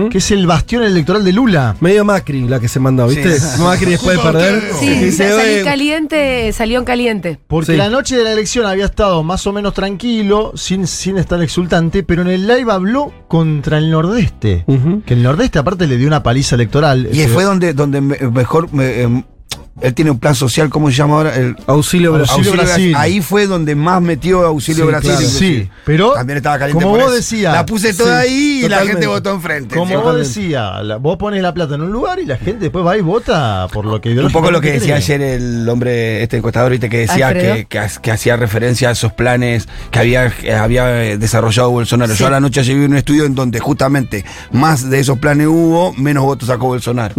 Que 0.09 0.17
es 0.17 0.31
el 0.31 0.47
bastión 0.47 0.83
electoral 0.83 1.23
de 1.23 1.31
Lula. 1.33 1.75
Medio 1.79 2.03
Macri 2.05 2.47
la 2.47 2.59
que 2.59 2.67
se 2.67 2.79
mandó, 2.79 3.07
¿viste? 3.07 3.39
Sí. 3.39 3.61
Macri 3.61 3.91
después 3.91 4.17
de 4.17 4.23
perder. 4.23 4.63
Sí, 4.79 4.89
dice, 4.89 5.29
sa- 5.29 5.35
salí 5.37 5.53
"Oye, 5.55 5.63
caliente, 5.63 6.53
salió 6.53 6.79
en 6.79 6.85
caliente. 6.85 7.39
Porque 7.47 7.71
Sí. 7.73 7.77
la 7.77 7.89
noche 7.89 8.17
de 8.17 8.23
la 8.23 8.31
elección 8.33 8.65
había 8.65 8.85
estado 8.85 9.23
más 9.23 9.45
o 9.47 9.53
menos 9.53 9.73
tranquilo, 9.73 10.51
sin, 10.55 10.87
sin 10.87 11.17
estar 11.17 11.41
exultante, 11.41 12.03
pero 12.03 12.21
en 12.21 12.27
el 12.29 12.47
live 12.47 12.71
habló 12.71 13.11
contra 13.27 13.77
el 13.77 13.89
nordeste. 13.91 14.65
Que 15.05 15.13
el 15.13 15.23
nordeste 15.23 15.59
aparte 15.59 15.87
le 15.87 15.97
dio 15.97 16.07
una 16.07 16.23
paliza 16.23 16.55
electoral. 16.55 17.07
Y 17.11 17.21
fue 17.27 17.43
donde, 17.43 17.73
donde 17.73 18.01
me- 18.01 18.17
mejor. 18.31 18.69
Él 19.79 19.93
tiene 19.93 20.11
un 20.11 20.19
plan 20.19 20.35
social, 20.35 20.69
¿cómo 20.69 20.89
se 20.89 20.97
llama 20.97 21.15
ahora? 21.15 21.35
El, 21.35 21.55
Auxilio 21.67 22.11
Brasil. 22.13 22.35
Auxilio 22.35 22.61
Brasil. 22.61 22.93
Ahí 22.97 23.21
fue 23.21 23.47
donde 23.47 23.73
más 23.75 24.01
metió 24.01 24.45
Auxilio 24.45 24.83
Sí, 24.85 24.89
Brasil. 24.91 25.11
claro. 25.11 25.27
Sí, 25.29 25.69
pero 25.85 26.11
También 26.13 26.37
estaba 26.37 26.59
caliente 26.59 26.83
como 26.83 26.95
por 26.95 27.03
vos 27.05 27.11
eso. 27.13 27.17
decías, 27.21 27.53
La 27.53 27.65
puse 27.65 27.93
toda 27.93 28.21
sí, 28.23 28.27
ahí 28.27 28.61
y 28.65 28.69
la 28.69 28.79
gente 28.85 29.07
votó 29.07 29.31
enfrente. 29.33 29.75
Como 29.75 30.01
vos 30.01 30.15
decías, 30.17 30.71
vos 30.99 31.17
pones 31.17 31.41
la 31.41 31.53
plata 31.53 31.75
en 31.75 31.81
un 31.81 31.91
lugar 31.91 32.19
y 32.19 32.25
la 32.25 32.37
gente 32.37 32.59
después 32.59 32.85
va 32.85 32.97
y 32.97 33.01
vota 33.01 33.67
por 33.71 33.85
lo 33.85 34.01
que 34.01 34.11
Un 34.19 34.31
poco 34.31 34.51
lo 34.51 34.59
que 34.61 34.73
decía 34.73 34.95
ayer 34.97 35.21
el 35.21 35.67
hombre, 35.69 36.21
este 36.23 36.37
encuestador, 36.37 36.71
¿viste? 36.71 36.89
que 36.89 36.97
decía 36.99 37.33
que, 37.33 37.65
que, 37.69 37.79
ha- 37.79 37.87
que 38.01 38.11
hacía 38.11 38.35
referencia 38.35 38.89
a 38.89 38.91
esos 38.91 39.13
planes 39.13 39.67
que 39.89 39.99
había, 39.99 40.29
que 40.29 40.53
había 40.53 41.03
eh, 41.05 41.17
desarrollado 41.17 41.71
Bolsonaro. 41.71 42.13
Yo 42.13 42.27
a 42.27 42.29
la 42.31 42.39
noche 42.39 42.59
ayer 42.59 42.77
vi 42.77 42.85
un 42.85 42.95
estudio 42.97 43.25
en 43.25 43.35
donde 43.35 43.59
justamente 43.59 44.25
más 44.51 44.89
de 44.89 44.99
esos 44.99 45.17
planes 45.17 45.47
hubo, 45.47 45.93
menos 45.93 46.23
votos 46.23 46.47
sacó 46.49 46.67
Bolsonaro. 46.67 47.15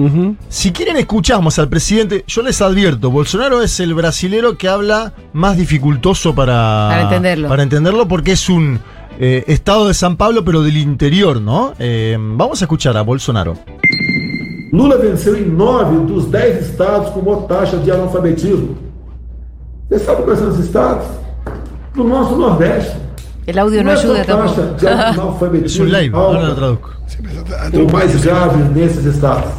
Si 0.49 0.71
quieren 0.73 0.97
escuchamos 0.97 1.59
al 1.59 1.69
presidente, 1.69 2.25
yo 2.27 2.42
les 2.43 2.61
advierto, 2.61 3.11
Bolsonaro 3.11 3.63
es 3.63 3.81
el 3.81 3.95
brasilero 3.95 4.57
que 4.59 4.69
habla 4.69 5.13
más 5.33 5.57
dificultoso 5.57 6.35
para, 6.35 6.89
Para 6.91 7.03
entenderlo. 7.03 7.49
Para 7.49 7.63
entenderlo 7.63 8.09
porque 8.09 8.33
es 8.33 8.49
un 8.49 8.81
eh, 9.19 9.45
estado 9.47 9.89
de 9.89 9.95
San 9.95 10.17
Pablo 10.17 10.45
pero 10.45 10.63
del 10.63 10.77
interior, 10.77 11.41
¿no? 11.41 11.75
Eh, 11.79 12.17
vamos 12.19 12.61
a 12.63 12.65
escuchar 12.65 12.97
a 12.97 13.03
Bolsonaro. 13.03 13.57
Lula 14.73 14.97
venceu 14.97 15.37
em 15.37 15.45
nove 15.47 16.07
dos 16.07 16.31
dez 16.31 16.67
estados 16.71 17.11
com 17.11 17.21
maior 17.21 17.47
taxa 17.47 17.77
de 17.77 17.91
analfabetismo. 17.91 18.77
Você 19.91 19.99
sabe 19.99 20.23
quais 20.23 20.39
são 20.39 20.49
os 20.49 20.59
estados? 20.59 21.07
Do 21.95 22.05
nosso 22.05 22.37
Nordeste. 22.37 22.97
El 23.47 23.59
audio 23.59 23.85
no 23.85 23.91
ayuda 23.91 24.25
tampoco. 24.25 24.63
de 24.63 24.87
Es 24.87 24.93
analfabetismo 24.93 25.85
un 25.85 25.93
live, 25.93 26.17
ahora 26.17 26.39
lo 26.39 26.45
alta, 26.47 26.55
traduzco. 26.57 26.91
o 27.75 27.93
mais 27.93 28.17
grave 28.25 28.57
nesses 28.73 29.05
estados. 29.05 29.53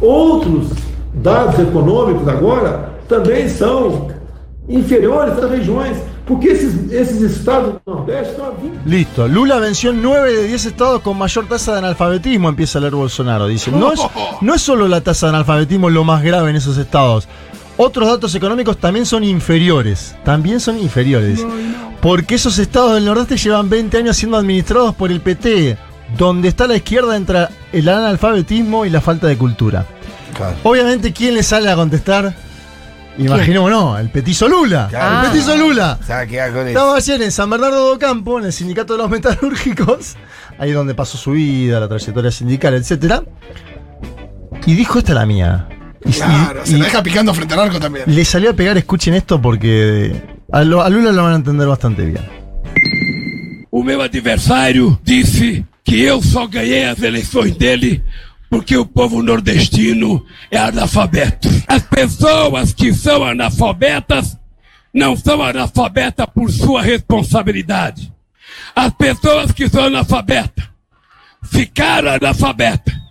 Outros 0.00 0.68
dados 1.16 1.58
econômicos 1.58 2.28
agora 2.28 2.90
também 3.08 3.48
são 3.48 4.08
inferiores 4.68 5.38
às 5.38 5.50
regiões, 5.50 5.96
porque 6.26 6.48
esses, 6.48 6.92
esses 6.92 7.22
estados 7.22 7.74
do 7.74 7.80
Nordeste 7.86 8.32
estão 8.32 8.46
a 8.46 8.50
20 8.50 8.80
Listo, 8.84 9.26
Lula 9.26 9.60
venció 9.60 9.90
en 9.90 10.02
9 10.02 10.32
de 10.32 10.48
10 10.48 10.66
estados 10.66 11.02
con 11.02 11.16
mayor 11.16 11.46
tasa 11.46 11.72
de 11.72 11.78
analfabetismo, 11.78 12.48
empieza 12.48 12.78
a 12.78 12.82
leer 12.82 12.94
Bolsonaro. 12.94 13.46
Dice, 13.46 13.70
no 13.70 13.92
es, 13.92 14.00
no 14.40 14.54
es 14.54 14.60
solo 14.60 14.88
la 14.88 15.00
tasa 15.00 15.26
de 15.26 15.30
analfabetismo 15.30 15.88
lo 15.88 16.04
más 16.04 16.22
grave 16.22 16.50
en 16.50 16.56
esos 16.56 16.76
estados. 16.78 17.28
Otros 17.78 18.08
datos 18.08 18.34
económicos 18.34 18.78
también 18.78 19.04
son 19.04 19.22
inferiores. 19.22 20.16
También 20.24 20.60
son 20.60 20.78
inferiores. 20.78 21.46
Porque 22.00 22.36
esos 22.36 22.58
estados 22.58 22.94
del 22.94 23.04
nordeste 23.04 23.36
llevan 23.36 23.68
20 23.68 23.98
años 23.98 24.16
siendo 24.16 24.38
administrados 24.38 24.94
por 24.94 25.12
el 25.12 25.20
PT, 25.20 25.76
donde 26.16 26.48
está 26.48 26.66
la 26.66 26.76
izquierda 26.76 27.16
entre 27.16 27.48
el 27.72 27.88
analfabetismo 27.88 28.86
y 28.86 28.90
la 28.90 29.02
falta 29.02 29.26
de 29.26 29.36
cultura. 29.36 29.86
Obviamente, 30.62 31.12
¿quién 31.12 31.34
le 31.34 31.42
sale 31.42 31.70
a 31.70 31.74
contestar? 31.76 32.34
Imaginémonos, 33.18 33.98
el 33.98 34.10
petizo 34.10 34.46
Lula. 34.46 34.88
Claro. 34.90 35.26
El 35.26 35.32
petizo 35.32 35.56
Lula. 35.56 35.98
Queda 36.28 36.48
con 36.50 36.58
eso. 36.60 36.68
Estaba 36.68 36.96
ayer 36.96 37.22
en 37.22 37.32
San 37.32 37.48
Bernardo 37.48 37.88
do 37.88 37.98
Campo, 37.98 38.38
en 38.38 38.44
el 38.46 38.52
sindicato 38.52 38.92
de 38.94 38.98
los 38.98 39.10
metalúrgicos, 39.10 40.16
ahí 40.58 40.72
donde 40.72 40.94
pasó 40.94 41.16
su 41.16 41.30
vida, 41.32 41.80
la 41.80 41.88
trayectoria 41.88 42.30
sindical, 42.30 42.74
etc. 42.74 43.22
Y 44.66 44.74
dijo, 44.74 44.98
esta 44.98 45.12
es 45.12 45.16
la 45.16 45.24
mía. 45.26 45.68
Y, 46.04 46.10
Claro, 46.12 46.60
y- 46.64 46.68
se 46.68 46.76
y 46.76 46.78
la 46.78 46.84
deja 46.84 47.02
picando 47.02 47.32
frente 47.32 47.54
al 47.54 47.60
arco 47.60 47.80
también. 47.80 48.04
le 48.06 48.24
salió 48.24 48.50
a 48.50 48.52
pegar, 48.52 48.76
escuchen 48.76 49.14
esto, 49.14 49.40
porque 49.40 50.22
a, 50.52 50.62
lo- 50.64 50.82
a 50.82 50.88
Lula 50.90 51.10
lo 51.12 51.22
van 51.22 51.32
a 51.32 51.36
entender 51.36 51.66
bastante 51.66 52.04
bien. 52.04 52.22
O 53.70 53.82
meu 53.82 54.00
adversário 54.00 54.98
disse 55.04 55.64
que 55.84 56.02
eu 56.02 56.22
só 56.22 56.46
ganhei 56.46 56.84
as 56.84 57.02
eleições 57.02 57.56
dele 57.58 58.02
porque 58.48 58.76
o 58.76 58.86
povo 58.86 59.22
nordestino 59.22 60.24
é 60.50 60.58
analfabeto. 60.58 61.48
As 61.66 61.82
pessoas 61.82 62.72
que 62.72 62.92
são 62.92 63.24
analfabetas 63.24 64.36
não 64.92 65.16
são 65.16 65.42
analfabetas 65.42 66.26
por 66.34 66.50
sua 66.50 66.82
responsabilidade. 66.82 68.12
As 68.74 68.92
pessoas 68.94 69.52
que 69.52 69.68
são 69.68 69.84
analfabetas 69.84 70.64
ficaram 71.42 72.10
analfabetas 72.10 73.06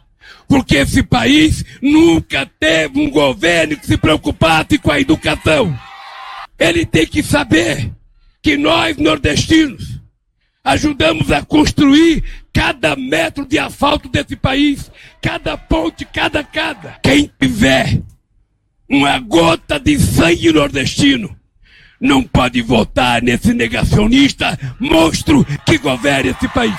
porque 0.47 0.77
esse 0.77 1.03
país 1.03 1.63
nunca 1.81 2.49
teve 2.59 2.99
um 2.99 3.09
governo 3.09 3.77
que 3.77 3.85
se 3.85 3.97
preocupasse 3.97 4.77
com 4.77 4.91
a 4.91 4.99
educação. 4.99 5.77
Ele 6.57 6.85
tem 6.85 7.05
que 7.05 7.21
saber 7.21 7.91
que 8.41 8.57
nós, 8.57 8.97
nordestinos, 8.97 9.94
ajudamos 10.65 11.31
a 11.31 11.45
construir 11.45 12.23
cada 12.51 12.95
metro 12.95 13.45
de 13.45 13.59
asfalto 13.59 14.09
desse 14.09 14.35
país, 14.35 14.91
cada 15.21 15.55
ponte, 15.55 16.03
cada 16.03 16.43
cada. 16.43 16.97
Quem 17.03 17.31
tiver 17.39 18.01
uma 18.89 19.19
gota 19.19 19.79
de 19.79 19.99
sangue 19.99 20.51
nordestino 20.51 21.35
não 22.01 22.23
pode 22.23 22.61
votar 22.61 23.21
nesse 23.21 23.53
negacionista 23.53 24.57
monstro 24.79 25.45
que 25.65 25.77
governa 25.77 26.31
esse 26.31 26.47
país. 26.49 26.75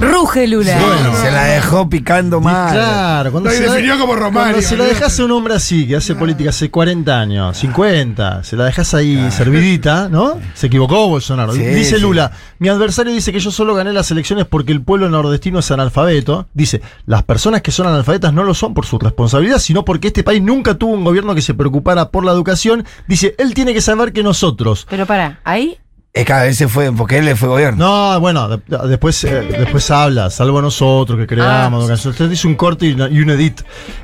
Ruge 0.00 0.46
Lula. 0.46 0.78
Se 1.20 1.30
la 1.30 1.44
dejó 1.44 1.88
picando 1.88 2.40
mal. 2.40 2.72
Claro, 2.72 3.32
cuando 3.32 3.50
Lo 3.50 3.56
se, 3.56 3.66
la, 3.66 3.72
definió 3.72 3.98
como 3.98 4.14
Romario, 4.14 4.52
cuando 4.52 4.68
se 4.68 4.76
la 4.76 4.84
dejas 4.84 5.18
a 5.18 5.24
un 5.24 5.32
hombre 5.32 5.54
así, 5.54 5.88
que 5.88 5.96
hace 5.96 6.14
política 6.14 6.50
hace 6.50 6.70
40 6.70 7.20
años, 7.20 7.56
50, 7.58 8.44
se 8.44 8.56
la 8.56 8.66
dejas 8.66 8.94
ahí 8.94 9.28
servidita, 9.32 10.08
¿no? 10.08 10.38
Se 10.54 10.68
equivocó 10.68 11.08
Bolsonaro. 11.08 11.52
Sí, 11.52 11.60
dice 11.60 11.96
sí. 11.96 12.00
Lula, 12.00 12.30
mi 12.60 12.68
adversario 12.68 13.12
dice 13.12 13.32
que 13.32 13.40
yo 13.40 13.50
solo 13.50 13.74
gané 13.74 13.92
las 13.92 14.10
elecciones 14.12 14.46
porque 14.46 14.70
el 14.70 14.82
pueblo 14.82 15.08
nordestino 15.08 15.58
es 15.58 15.70
analfabeto. 15.72 16.46
Dice, 16.54 16.80
las 17.06 17.24
personas 17.24 17.62
que 17.62 17.72
son 17.72 17.88
analfabetas 17.88 18.32
no 18.32 18.44
lo 18.44 18.54
son 18.54 18.74
por 18.74 18.86
su 18.86 19.00
responsabilidad, 19.00 19.58
sino 19.58 19.84
porque 19.84 20.08
este 20.08 20.22
país 20.22 20.40
nunca 20.40 20.74
tuvo 20.74 20.92
un 20.92 21.04
gobierno 21.04 21.34
que 21.34 21.42
se 21.42 21.54
preocupara 21.54 22.10
por 22.10 22.24
la 22.24 22.30
educación. 22.30 22.84
Dice, 23.08 23.34
él 23.38 23.52
tiene 23.52 23.74
que 23.74 23.80
saber 23.80 24.12
que 24.12 24.22
nosotros, 24.22 24.86
Pero 24.88 25.06
para, 25.06 25.40
ahí 25.42 25.78
Es 26.12 26.24
que 26.24 26.32
a 26.32 26.42
veces 26.42 26.72
fue, 26.72 26.90
porque 26.90 27.18
él 27.18 27.26
le 27.26 27.36
fue 27.36 27.48
gobierno. 27.48 27.84
No, 28.14 28.20
bueno, 28.20 28.48
de- 28.48 28.56
de- 28.66 28.88
después, 28.88 29.22
eh, 29.24 29.46
después 29.56 29.88
habla, 29.90 30.30
salvo 30.30 30.60
nosotros 30.60 31.16
que 31.18 31.26
creamos. 31.28 31.88
Ah. 31.88 31.94
Usted 32.08 32.28
dice 32.30 32.48
un 32.48 32.56
corte 32.56 32.86
y, 32.86 32.92
una- 32.94 33.08
y 33.08 33.20
un 33.20 33.30
edit. 33.30 33.60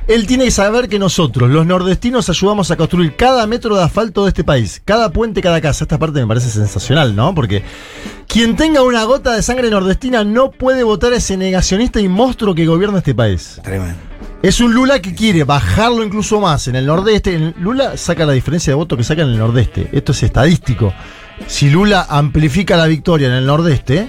Él 0.07 0.25
tiene 0.25 0.45
que 0.45 0.51
saber 0.51 0.87
que 0.87 0.97
nosotros, 0.97 1.49
los 1.49 1.65
nordestinos, 1.65 2.29
ayudamos 2.29 2.71
a 2.71 2.77
construir 2.77 3.15
cada 3.17 3.45
metro 3.47 3.75
de 3.75 3.83
asfalto 3.83 4.23
de 4.23 4.29
este 4.29 4.43
país, 4.45 4.81
cada 4.85 5.09
puente, 5.11 5.41
cada 5.41 5.59
casa. 5.59 5.83
Esta 5.83 5.97
parte 5.97 6.21
me 6.21 6.27
parece 6.27 6.49
sensacional, 6.49 7.15
¿no? 7.15 7.35
Porque 7.35 7.63
quien 8.27 8.55
tenga 8.55 8.81
una 8.83 9.03
gota 9.03 9.33
de 9.33 9.41
sangre 9.41 9.69
nordestina 9.69 10.23
no 10.23 10.51
puede 10.51 10.83
votar 10.83 11.11
a 11.11 11.17
ese 11.17 11.35
negacionista 11.35 11.99
y 11.99 12.07
monstruo 12.07 12.55
que 12.55 12.65
gobierna 12.65 12.99
este 12.99 13.15
país. 13.15 13.59
Tremendo. 13.63 13.95
Es 14.41 14.59
un 14.61 14.73
Lula 14.73 14.99
que 15.01 15.15
quiere 15.15 15.43
bajarlo 15.43 16.03
incluso 16.03 16.39
más 16.39 16.67
en 16.67 16.75
el 16.75 16.85
nordeste. 16.85 17.33
En- 17.35 17.55
Lula 17.59 17.97
saca 17.97 18.25
la 18.25 18.33
diferencia 18.33 18.71
de 18.71 18.75
voto 18.75 18.95
que 18.95 19.03
saca 19.03 19.23
en 19.23 19.29
el 19.29 19.37
nordeste. 19.39 19.89
Esto 19.91 20.11
es 20.11 20.21
estadístico. 20.23 20.93
Si 21.47 21.69
Lula 21.69 22.05
amplifica 22.09 22.77
la 22.77 22.85
victoria 22.85 23.27
en 23.27 23.33
el 23.33 23.45
nordeste, 23.45 24.07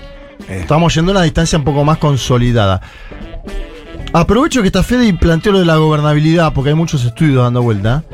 Eh. 0.49 0.59
estamos 0.61 0.95
yendo 0.95 1.13
a 1.13 1.15
una 1.15 1.23
distancia 1.23 1.59
un 1.59 1.65
poco 1.65 1.85
más 1.85 1.99
consolidada. 1.99 2.81
Aprovecho 4.13 4.61
que 4.61 4.69
está 4.69 4.83
Fede 4.83 5.07
y 5.07 5.13
planteo 5.15 5.53
lo 5.53 5.59
de 5.61 5.65
la 5.67 5.77
gobernabilidad, 5.77 6.53
porque 6.53 6.71
hay 6.71 6.77
muchos 6.77 7.05
estudios 7.05 7.43
dando 7.43 7.63
vuelta. 7.63 8.05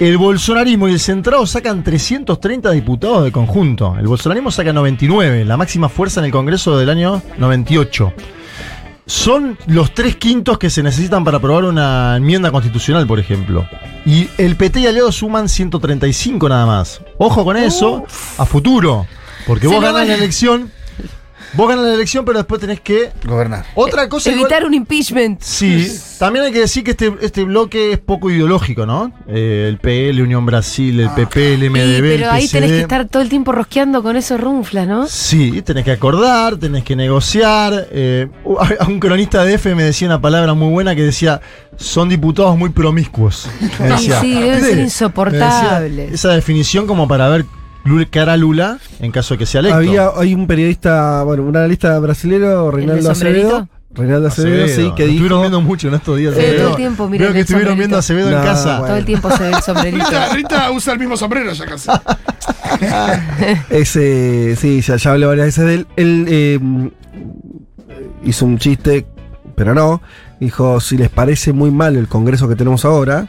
El 0.00 0.16
bolsonarismo 0.16 0.88
y 0.88 0.92
el 0.92 1.00
centrado 1.00 1.44
sacan 1.46 1.82
330 1.82 2.70
diputados 2.70 3.24
de 3.24 3.32
conjunto. 3.32 3.96
El 3.98 4.06
bolsonarismo 4.06 4.50
saca 4.50 4.72
99, 4.72 5.44
la 5.44 5.56
máxima 5.56 5.88
fuerza 5.88 6.20
en 6.20 6.26
el 6.26 6.32
Congreso 6.32 6.78
del 6.78 6.88
año 6.90 7.20
98. 7.38 8.12
Son 9.08 9.56
los 9.66 9.94
tres 9.94 10.16
quintos 10.16 10.58
que 10.58 10.68
se 10.68 10.82
necesitan 10.82 11.24
para 11.24 11.38
aprobar 11.38 11.64
una 11.64 12.16
enmienda 12.16 12.50
constitucional, 12.50 13.06
por 13.06 13.18
ejemplo. 13.18 13.66
Y 14.04 14.28
el 14.36 14.54
PT 14.56 14.80
y 14.80 14.86
aliados 14.86 15.16
suman 15.16 15.48
135 15.48 16.46
nada 16.48 16.66
más. 16.66 17.00
Ojo 17.16 17.42
con 17.42 17.56
eso, 17.56 18.04
a 18.36 18.44
futuro. 18.44 19.06
Porque 19.46 19.66
Se 19.66 19.72
vos 19.74 19.82
ganás 19.82 20.00
van- 20.02 20.08
la 20.08 20.14
elección. 20.14 20.70
Vos 21.54 21.68
ganás 21.68 21.84
la 21.86 21.94
elección, 21.94 22.24
pero 22.24 22.38
después 22.38 22.60
tenés 22.60 22.80
que. 22.80 23.10
Gobernar. 23.24 23.64
Otra 23.74 24.08
cosa 24.08 24.30
igual- 24.30 24.42
evitar 24.46 24.64
un 24.66 24.74
impeachment. 24.74 25.40
Sí, 25.42 25.88
también 26.18 26.44
hay 26.44 26.52
que 26.52 26.60
decir 26.60 26.84
que 26.84 26.90
este, 26.92 27.12
este 27.22 27.44
bloque 27.44 27.92
es 27.92 27.98
poco 27.98 28.30
ideológico, 28.30 28.84
¿no? 28.86 29.12
Eh, 29.28 29.66
el 29.68 29.78
PL, 29.78 30.22
Unión 30.22 30.44
Brasil, 30.46 31.00
el 31.00 31.10
PP, 31.10 31.54
el 31.54 31.60
Sí, 31.62 31.70
MDB, 31.70 31.94
el 31.94 32.18
pero 32.20 32.30
ahí 32.30 32.48
tenés 32.48 32.70
que 32.70 32.80
estar 32.80 33.08
todo 33.08 33.22
el 33.22 33.28
tiempo 33.28 33.52
rosqueando 33.52 34.02
con 34.02 34.16
esos 34.16 34.40
runflas, 34.40 34.86
¿no? 34.86 35.06
Sí, 35.06 35.62
tenés 35.62 35.84
que 35.84 35.92
acordar, 35.92 36.56
tenés 36.56 36.84
que 36.84 36.94
negociar. 36.96 37.88
eh, 37.90 38.28
a 38.80 38.84
un 38.86 39.00
cronista 39.00 39.44
de 39.44 39.54
F 39.54 39.74
me 39.74 39.82
decía 39.84 40.06
una 40.08 40.20
palabra 40.20 40.54
muy 40.54 40.70
buena 40.70 40.94
que 40.94 41.02
decía, 41.02 41.40
son 41.76 42.08
diputados 42.08 42.56
muy 42.58 42.70
promiscuos. 42.70 43.48
Me 43.80 43.96
Sí, 43.98 44.10
sí, 44.20 44.80
insoportables. 44.80 45.96
decía 45.96 46.14
Esa 46.14 46.28
definición 46.30 46.86
como 46.86 47.08
para 47.08 47.28
ver 47.28 47.44
qué 48.10 48.20
hará 48.20 48.36
Lula 48.36 48.78
en 49.00 49.10
caso 49.12 49.34
de 49.34 49.38
que 49.38 49.46
sea 49.46 49.60
electo. 49.60 49.76
Había 49.78 50.10
hay 50.16 50.34
un 50.34 50.46
periodista, 50.46 51.22
bueno, 51.22 51.42
un 51.44 51.56
analista 51.56 51.98
brasilero, 51.98 52.70
Reinaldo? 52.70 53.10
Acevedo, 53.10 53.68
Reinaldo 53.90 54.28
Acevedo, 54.28 54.68
sí, 54.68 54.92
que 54.96 55.04
dijo. 55.04 55.14
Estuvieron 55.14 55.40
viendo 55.40 55.60
mucho 55.60 55.88
en 55.88 55.94
estos 55.94 56.16
días. 56.18 56.34
Sí, 56.34 56.42
todo 56.58 56.70
el 56.70 56.76
tiempo, 56.76 57.08
miren 57.08 57.26
Veo 57.26 57.32
que 57.34 57.40
estuvieron 57.40 57.70
sombrerito. 57.70 57.78
viendo 57.78 57.96
a 57.96 57.98
Acevedo 58.00 58.28
en 58.28 58.34
No, 58.36 58.42
casa. 58.42 58.68
bueno. 58.78 58.86
Todo 58.86 58.96
el 58.96 59.04
tiempo 59.04 59.30
se 59.30 59.42
ve 59.42 59.50
el 59.50 59.62
sombrerito. 59.62 60.04
Rita, 60.06 60.28
Rita 60.34 60.70
usa 60.70 60.92
el 60.92 60.98
mismo 60.98 61.16
sombrero 61.16 61.52
ya 61.52 61.66
casi. 61.66 61.90
Ese, 63.70 64.56
sí, 64.56 64.80
ya, 64.80 64.96
ya 64.96 65.10
hablé 65.12 65.26
varias 65.26 65.46
veces 65.46 65.64
de 65.64 65.74
él. 65.74 65.86
Él 65.96 66.26
eh, 66.28 66.60
hizo 68.24 68.46
un 68.46 68.58
chiste, 68.58 69.06
pero 69.54 69.74
no. 69.74 70.00
Dijo, 70.40 70.80
si 70.80 70.96
les 70.96 71.08
parece 71.08 71.52
muy 71.52 71.70
mal 71.70 71.96
el 71.96 72.06
congreso 72.08 72.48
que 72.48 72.54
tenemos 72.56 72.84
ahora, 72.84 73.26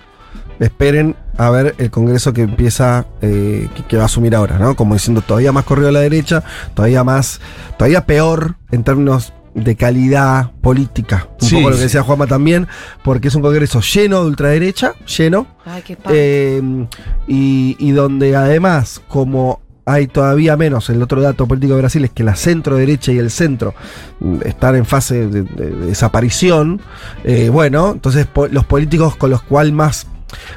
esperen 0.60 1.16
a 1.40 1.50
ver 1.50 1.74
el 1.78 1.90
congreso 1.90 2.34
que 2.34 2.42
empieza, 2.42 3.06
eh, 3.22 3.68
que, 3.76 3.84
que 3.84 3.96
va 3.98 4.04
a 4.04 4.06
asumir 4.06 4.36
ahora, 4.36 4.60
¿no? 4.60 4.76
Como 4.76 4.94
diciendo, 4.94 5.22
todavía 5.22 5.52
más 5.52 5.64
corrido 5.64 5.90
a 5.90 5.92
la 5.92 6.02
derecha, 6.02 6.44
todavía 6.74 7.04
más, 7.04 7.40
todavía 7.78 8.06
peor 8.06 8.56
en 8.72 8.84
términos 8.84 9.34
de 9.56 9.76
calidad 9.76 10.52
política. 10.62 11.28
Un 11.42 11.48
Sí, 11.48 11.56
poco 11.56 11.70
lo 11.70 11.76
que 11.76 11.78
sí. 11.78 11.84
decía 11.86 12.04
Juanma 12.04 12.28
también, 12.28 12.68
porque 13.04 13.30
es 13.30 13.36
un 13.36 13.42
congreso 13.42 13.82
lleno 13.82 14.22
de 14.22 14.28
ultraderecha, 14.28 14.94
lleno. 15.18 15.48
Ay, 15.66 15.82
qué 15.82 15.96
padre. 15.96 16.18
Eh, 16.58 16.88
y, 17.28 17.76
y 17.80 17.92
donde 17.92 18.36
además, 18.36 19.02
como 19.08 19.62
hay 19.86 20.06
todavía 20.08 20.56
menos, 20.56 20.90
el 20.92 21.02
otro 21.02 21.20
dato 21.22 21.48
político 21.48 21.74
de 21.74 21.80
Brasil 21.82 22.04
es 22.06 22.12
que 22.12 22.24
la 22.24 22.36
centro 22.36 22.76
derecha 22.76 23.12
y 23.12 23.18
el 23.18 23.32
centro 23.32 23.74
mm, 24.20 24.40
están 24.46 24.76
en 24.76 24.86
fase 24.86 25.26
de, 25.28 25.42
de- 25.44 25.70
de 25.72 25.86
desaparición, 25.88 26.80
eh, 27.24 27.50
bueno, 27.50 27.92
entonces 27.94 28.28
po- 28.28 28.48
los 28.50 28.66
políticos 28.66 29.16
con 29.16 29.30
los 29.32 29.42
cuales 29.42 29.74
más... 29.74 30.06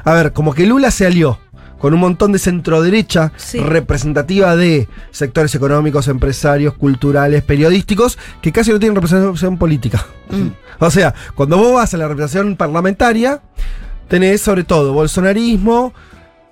A 0.03 0.13
ver, 0.13 0.33
como 0.33 0.53
que 0.53 0.65
Lula 0.65 0.91
se 0.91 1.05
alió 1.05 1.39
con 1.79 1.93
un 1.93 1.99
montón 1.99 2.31
de 2.31 2.39
centro 2.39 2.81
derecha 2.81 3.33
Sí. 3.35 3.59
representativa 3.59 4.55
de 4.55 4.87
sectores 5.11 5.53
económicos, 5.53 6.07
empresarios, 6.07 6.75
culturales, 6.75 7.43
periodísticos, 7.43 8.17
que 8.41 8.53
casi 8.53 8.71
no 8.71 8.79
tienen 8.79 8.95
representación 8.95 9.57
política. 9.57 10.05
Mm. 10.29 10.49
O 10.79 10.89
sea, 10.89 11.13
cuando 11.35 11.57
vos 11.57 11.73
vas 11.73 11.93
a 11.93 11.97
la 11.97 12.07
representación 12.07 12.55
parlamentaria, 12.55 13.41
tenés 14.07 14.41
sobre 14.41 14.63
todo 14.63 14.93
bolsonarismo, 14.93 15.93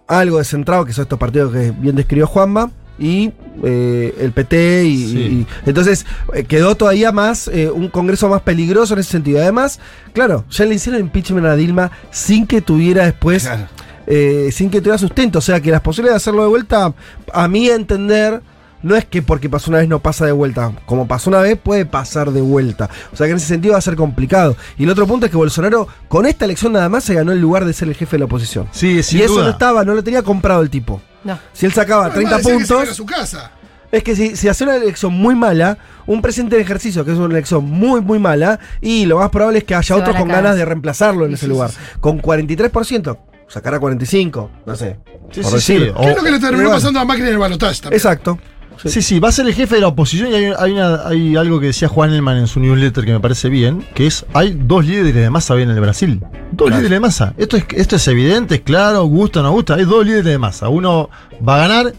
algo 0.07 0.37
descentrado, 0.37 0.83
que 0.83 0.91
son 0.93 1.03
estos 1.03 1.17
partidos 1.19 1.53
que 1.53 1.71
bien 1.71 1.95
describió 1.95 2.27
Juanma, 2.27 2.69
y 3.01 3.31
eh, 3.63 4.15
el 4.19 4.31
PT, 4.31 4.85
y, 4.85 4.97
Sí. 4.97 5.17
y- 5.17 5.47
entonces 5.65 6.05
eh, 6.33 6.43
quedó 6.45 6.75
todavía 6.75 7.11
más, 7.11 7.47
eh, 7.49 7.69
un 7.69 7.89
congreso 7.89 8.29
más 8.29 8.41
peligroso 8.43 8.93
en 8.93 8.99
ese 9.01 9.11
sentido. 9.11 9.41
Además, 9.41 9.79
claro, 10.13 10.45
ya 10.49 10.65
le 10.65 10.75
hicieron 10.75 11.01
impeachment 11.01 11.45
a 11.47 11.55
Dilma 11.55 11.91
sin 12.11 12.45
que 12.47 12.61
tuviera 12.61 13.03
después, 13.05 13.43
Claro. 13.43 13.67
eh, 14.07 14.49
sin 14.51 14.69
que 14.69 14.79
tuviera 14.79 14.97
sustento. 14.97 15.39
O 15.39 15.41
sea 15.41 15.59
que 15.59 15.71
las 15.71 15.81
posibilidades 15.81 16.21
de 16.21 16.29
hacerlo 16.29 16.43
de 16.43 16.49
vuelta, 16.49 16.93
a 17.33 17.47
mi 17.47 17.67
entender, 17.69 18.41
no 18.83 18.95
es 18.95 19.05
que 19.05 19.21
porque 19.21 19.49
pasó 19.49 19.69
una 19.71 19.79
vez 19.79 19.87
no 19.87 19.99
pasa 19.99 20.25
de 20.25 20.31
vuelta. 20.31 20.71
Como 20.85 21.07
pasó 21.07 21.29
una 21.29 21.39
vez, 21.39 21.57
puede 21.61 21.85
pasar 21.85 22.31
de 22.31 22.41
vuelta. 22.41 22.89
O 23.13 23.15
sea 23.15 23.27
que 23.27 23.31
en 23.31 23.37
ese 23.37 23.47
sentido 23.47 23.73
va 23.73 23.77
a 23.79 23.81
ser 23.81 23.95
complicado. 23.95 24.55
Y 24.77 24.83
el 24.83 24.89
otro 24.89 25.05
punto 25.07 25.25
es 25.25 25.31
que 25.31 25.37
Bolsonaro, 25.37 25.87
con 26.07 26.25
esta 26.25 26.45
elección 26.45 26.73
nada 26.73 26.89
más, 26.89 27.03
se 27.03 27.13
ganó 27.13 27.31
el 27.31 27.39
lugar 27.41 27.65
de 27.65 27.73
ser 27.73 27.87
el 27.87 27.95
jefe 27.95 28.15
de 28.15 28.19
la 28.19 28.25
oposición. 28.25 28.67
Sí, 28.71 29.03
sin 29.03 29.19
y 29.19 29.21
eso 29.23 29.33
duda. 29.35 29.43
no 29.45 29.49
estaba, 29.51 29.83
no 29.85 29.93
lo 29.93 30.03
tenía 30.03 30.23
comprado 30.23 30.61
el 30.61 30.69
tipo. 30.69 31.01
No. 31.23 31.37
Si 31.53 31.65
él 31.65 31.73
sacaba 31.73 32.11
30 32.11 32.35
Además, 32.35 32.37
decía 32.43 32.57
que 32.57 32.73
a 32.73 32.75
a 32.75 32.79
puntos, 32.79 32.95
su 32.97 33.05
casa. 33.05 33.51
es 33.91 34.03
que 34.03 34.15
si, 34.15 34.35
si 34.35 34.47
hace 34.47 34.63
una 34.63 34.75
elección 34.77 35.13
muy 35.13 35.35
mala, 35.35 35.77
un 36.07 36.21
presidente 36.21 36.55
de 36.55 36.63
ejercicio 36.63 37.05
que 37.05 37.11
es 37.11 37.17
una 37.17 37.33
elección 37.33 37.63
muy, 37.63 38.01
muy 38.01 38.17
mala, 38.17 38.59
y 38.81 39.05
lo 39.05 39.19
más 39.19 39.29
probable 39.29 39.59
es 39.59 39.63
que 39.65 39.75
haya 39.75 39.95
a 39.95 39.99
otros 39.99 40.15
con 40.15 40.27
ganas 40.27 40.55
de 40.55 40.65
reemplazarlo 40.65 41.25
en 41.25 41.31
Sí, 41.31 41.35
ese 41.35 41.45
sí, 41.45 41.49
lugar. 41.51 41.69
sí, 41.69 41.77
Con 41.99 42.19
43%, 42.21 43.17
sacará 43.47 43.79
45, 43.79 44.49
no 44.65 44.75
sé. 44.75 44.97
Sí, 45.31 45.41
por 45.41 45.51
sí, 45.51 45.59
sí. 45.61 45.73
decir. 45.75 45.93
O- 45.95 46.01
¿Qué 46.01 46.09
es 46.09 46.15
lo 46.17 46.23
que 46.23 46.31
le 46.31 46.39
terminó 46.39 46.63
igual. 46.63 46.77
pasando 46.77 46.99
a 46.99 47.05
Macri 47.05 47.21
en 47.23 47.29
el 47.29 47.37
balotaje 47.37 47.81
también? 47.81 47.97
Exacto. 47.97 48.39
Sí, 48.85 49.01
sí, 49.03 49.19
va 49.19 49.29
a 49.29 49.31
ser 49.31 49.45
el 49.45 49.53
jefe 49.53 49.75
de 49.75 49.81
la 49.81 49.87
oposición 49.89 50.31
y 50.31 50.35
hay, 50.35 50.45
hay 50.57 50.71
una- 50.71 51.07
hay 51.07 51.35
algo 51.35 51.59
que 51.59 51.67
decía 51.67 51.87
Juan 51.87 52.11
Elman 52.13 52.37
en 52.37 52.47
su 52.47 52.59
newsletter 52.59 53.05
que 53.05 53.11
me 53.11 53.19
parece 53.19 53.47
bien, 53.49 53.85
que 53.93 54.07
es, 54.07 54.25
hay 54.33 54.57
dos 54.59 54.85
líderes 54.85 55.13
de 55.13 55.29
masa 55.29 55.53
bien 55.53 55.69
en 55.69 55.75
el 55.75 55.81
Brasil. 55.81 56.19
Dos 56.51 56.69
líderes 56.69 56.89
de 56.89 56.99
masa. 56.99 57.33
Esto 57.37 57.57
es, 57.57 57.65
esto 57.75 57.95
es 57.97 58.07
evidente, 58.07 58.55
es 58.55 58.61
claro, 58.61 59.03
gusta 59.03 59.41
o 59.41 59.43
no 59.43 59.51
gusta. 59.51 59.75
Hay 59.75 59.85
dos 59.85 60.03
líderes 60.05 60.25
de 60.25 60.37
masa. 60.39 60.69
Uno 60.69 61.09
va 61.47 61.55
a 61.63 61.67
ganar, 61.67 61.93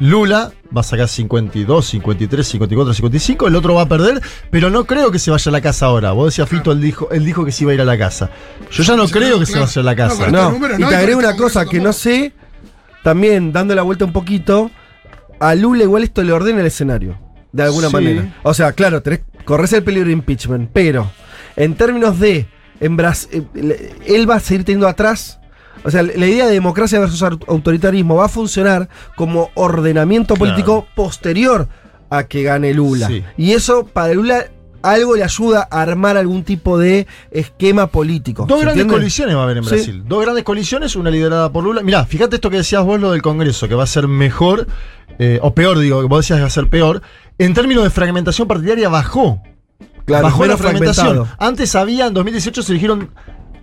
Lula 0.00 0.50
va 0.76 0.80
a 0.80 0.84
sacar 0.84 1.06
52, 1.06 1.86
53, 1.86 2.44
54, 2.48 2.94
55, 2.94 3.46
el 3.46 3.54
otro 3.54 3.74
va 3.74 3.82
a 3.82 3.88
perder, 3.88 4.20
pero 4.50 4.68
no 4.70 4.86
creo 4.86 5.12
que 5.12 5.20
se 5.20 5.30
vaya 5.30 5.48
a 5.48 5.52
la 5.52 5.60
casa 5.60 5.86
ahora. 5.86 6.10
Vos 6.10 6.26
decías, 6.32 6.48
Fito, 6.48 6.72
él 6.72 6.80
dijo, 6.80 7.08
él 7.12 7.24
dijo 7.24 7.44
que 7.44 7.52
se 7.52 7.62
iba 7.62 7.70
a 7.70 7.74
ir 7.74 7.80
a 7.80 7.84
la 7.84 7.96
casa. 7.96 8.28
Yo 8.72 8.82
ya 8.82 8.96
no 8.96 9.06
Sí, 9.06 9.12
creo 9.12 9.34
no, 9.34 9.38
que 9.40 9.46
se 9.46 9.60
vaya 9.60 9.80
a 9.80 9.84
la 9.84 9.92
No, 9.92 9.96
casa. 9.96 10.26
estos 10.26 10.32
No, 10.32 10.66
y 10.78 10.84
te 10.88 10.96
agrego 10.96 11.18
con 11.18 11.24
una 11.26 11.30
este 11.30 11.42
cosa 11.44 11.64
que 11.66 11.78
no 11.78 11.92
sé, 11.92 12.32
también 13.04 13.52
dando 13.52 13.72
la 13.76 13.82
vuelta 13.82 14.04
un 14.04 14.12
poquito, 14.12 14.70
a 15.50 15.54
Lula 15.54 15.82
igual 15.84 16.02
esto 16.02 16.22
le 16.22 16.32
ordena 16.32 16.60
el 16.60 16.66
escenario, 16.66 17.18
de 17.52 17.62
alguna 17.62 17.88
Sí. 17.88 17.92
manera. 17.94 18.34
O 18.42 18.54
sea, 18.54 18.72
claro, 18.72 19.02
tenés, 19.02 19.20
corres 19.44 19.72
el 19.72 19.82
peligro 19.82 20.06
de 20.06 20.12
impeachment, 20.12 20.70
pero 20.72 21.10
en 21.56 21.74
términos 21.74 22.18
de, 22.18 22.46
en 22.80 22.96
Bras- 22.96 23.28
eh, 23.32 23.92
él 24.06 24.28
va 24.28 24.36
a 24.36 24.40
seguir 24.40 24.64
teniendo 24.64 24.88
atrás, 24.88 25.38
o 25.84 25.90
sea, 25.90 26.02
la 26.02 26.26
idea 26.26 26.46
de 26.46 26.52
democracia 26.52 26.98
versus 26.98 27.22
au- 27.22 27.44
autoritarismo 27.48 28.16
va 28.16 28.26
a 28.26 28.28
funcionar 28.28 28.88
como 29.16 29.50
ordenamiento 29.54 30.34
Claro. 30.34 30.38
político 30.52 30.86
posterior 30.94 31.68
a 32.10 32.24
que 32.24 32.42
gane 32.42 32.72
Lula. 32.74 33.08
Sí. 33.08 33.22
Y 33.36 33.52
eso 33.52 33.86
para 33.86 34.14
Lula 34.14 34.46
algo 34.92 35.16
le 35.16 35.24
ayuda 35.24 35.66
a 35.70 35.82
armar 35.82 36.16
algún 36.16 36.44
tipo 36.44 36.78
de 36.78 37.06
esquema 37.30 37.86
político. 37.88 38.44
Dos 38.46 38.58
¿se 38.58 38.64
grandes 38.64 38.82
entiende? 38.82 38.94
colisiones 39.02 39.36
va 39.36 39.40
a 39.40 39.44
haber 39.44 39.56
en 39.58 39.64
Sí. 39.64 39.70
Brasil. 39.70 40.04
Dos 40.06 40.22
grandes 40.22 40.44
colisiones, 40.44 40.96
una 40.96 41.10
liderada 41.10 41.50
por 41.50 41.64
Lula. 41.64 41.82
Mirá, 41.82 42.04
fíjate 42.04 42.36
esto 42.36 42.50
que 42.50 42.58
decías 42.58 42.84
vos, 42.84 43.00
lo 43.00 43.12
del 43.12 43.22
Congreso, 43.22 43.66
que 43.68 43.74
va 43.74 43.84
a 43.84 43.86
ser 43.86 44.06
mejor, 44.08 44.66
eh, 45.18 45.38
o 45.42 45.54
peor, 45.54 45.78
digo, 45.78 46.00
que 46.00 46.06
vos 46.06 46.20
decías 46.20 46.36
que 46.38 46.42
va 46.42 46.48
a 46.48 46.50
ser 46.50 46.68
peor. 46.68 47.02
En 47.38 47.54
términos 47.54 47.82
de 47.84 47.90
fragmentación 47.90 48.46
partidaria, 48.46 48.88
bajó. 48.88 49.40
Claro, 50.04 50.24
bajó 50.24 50.44
la 50.46 50.56
fragmentación. 50.56 51.06
fragmentado. 51.06 51.36
Antes 51.38 51.74
había, 51.74 52.06
en 52.06 52.14
2018 52.14 52.62
se 52.62 52.72
eligieron 52.72 53.10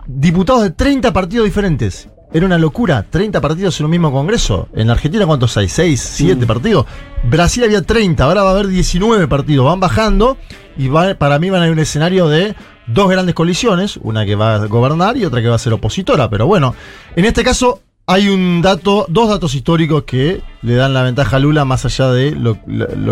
diputados 0.07 0.63
de 0.63 0.71
30 0.71 1.13
partidos 1.13 1.45
diferentes. 1.45 2.09
Era 2.33 2.45
una 2.45 2.57
locura, 2.57 3.05
30 3.09 3.41
partidos 3.41 3.77
en 3.79 3.85
un 3.85 3.91
mismo 3.91 4.11
Congreso. 4.11 4.69
En 4.73 4.89
Argentina, 4.89 5.25
¿cuántos 5.25 5.55
hay? 5.57 5.67
6, 5.67 5.99
7 6.15 6.45
partidos. 6.47 6.85
Brasil 7.29 7.63
había 7.65 7.81
30, 7.81 8.23
ahora 8.23 8.41
va 8.43 8.51
a 8.51 8.53
haber 8.53 8.67
19 8.67 9.27
partidos. 9.27 9.65
Van 9.65 9.81
bajando 9.81 10.37
y 10.77 10.87
va- 10.87 11.15
para 11.15 11.39
mí 11.39 11.49
van 11.49 11.61
a 11.61 11.65
ir 11.67 11.71
un 11.71 11.79
escenario 11.79 12.27
de 12.27 12.55
dos 12.87 13.09
grandes 13.09 13.35
colisiones, 13.35 13.97
una 14.01 14.25
que 14.25 14.35
va 14.35 14.55
a 14.55 14.65
gobernar 14.67 15.17
y 15.17 15.25
otra 15.25 15.41
que 15.41 15.47
va 15.47 15.55
a 15.55 15.59
ser 15.59 15.73
opositora. 15.73 16.29
Pero 16.29 16.47
bueno, 16.47 16.75
en 17.15 17.25
este 17.25 17.43
caso 17.43 17.81
hay 18.07 18.27
un 18.27 18.61
dato, 18.61 19.05
dos 19.07 19.29
datos 19.29 19.55
históricos 19.55 20.03
que 20.03 20.41
le 20.61 20.75
dan 20.75 20.93
la 20.93 21.03
ventaja 21.03 21.37
a 21.37 21.39
Lula 21.39 21.63
más 21.65 21.85
allá 21.85 22.11
de 22.11 22.31
lo, 22.31 22.57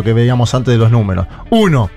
que 0.04 0.14
veíamos 0.14 0.54
antes 0.54 0.74
de 0.74 0.78
los 0.78 0.92
números. 0.92 1.28
Uno, 1.52 1.90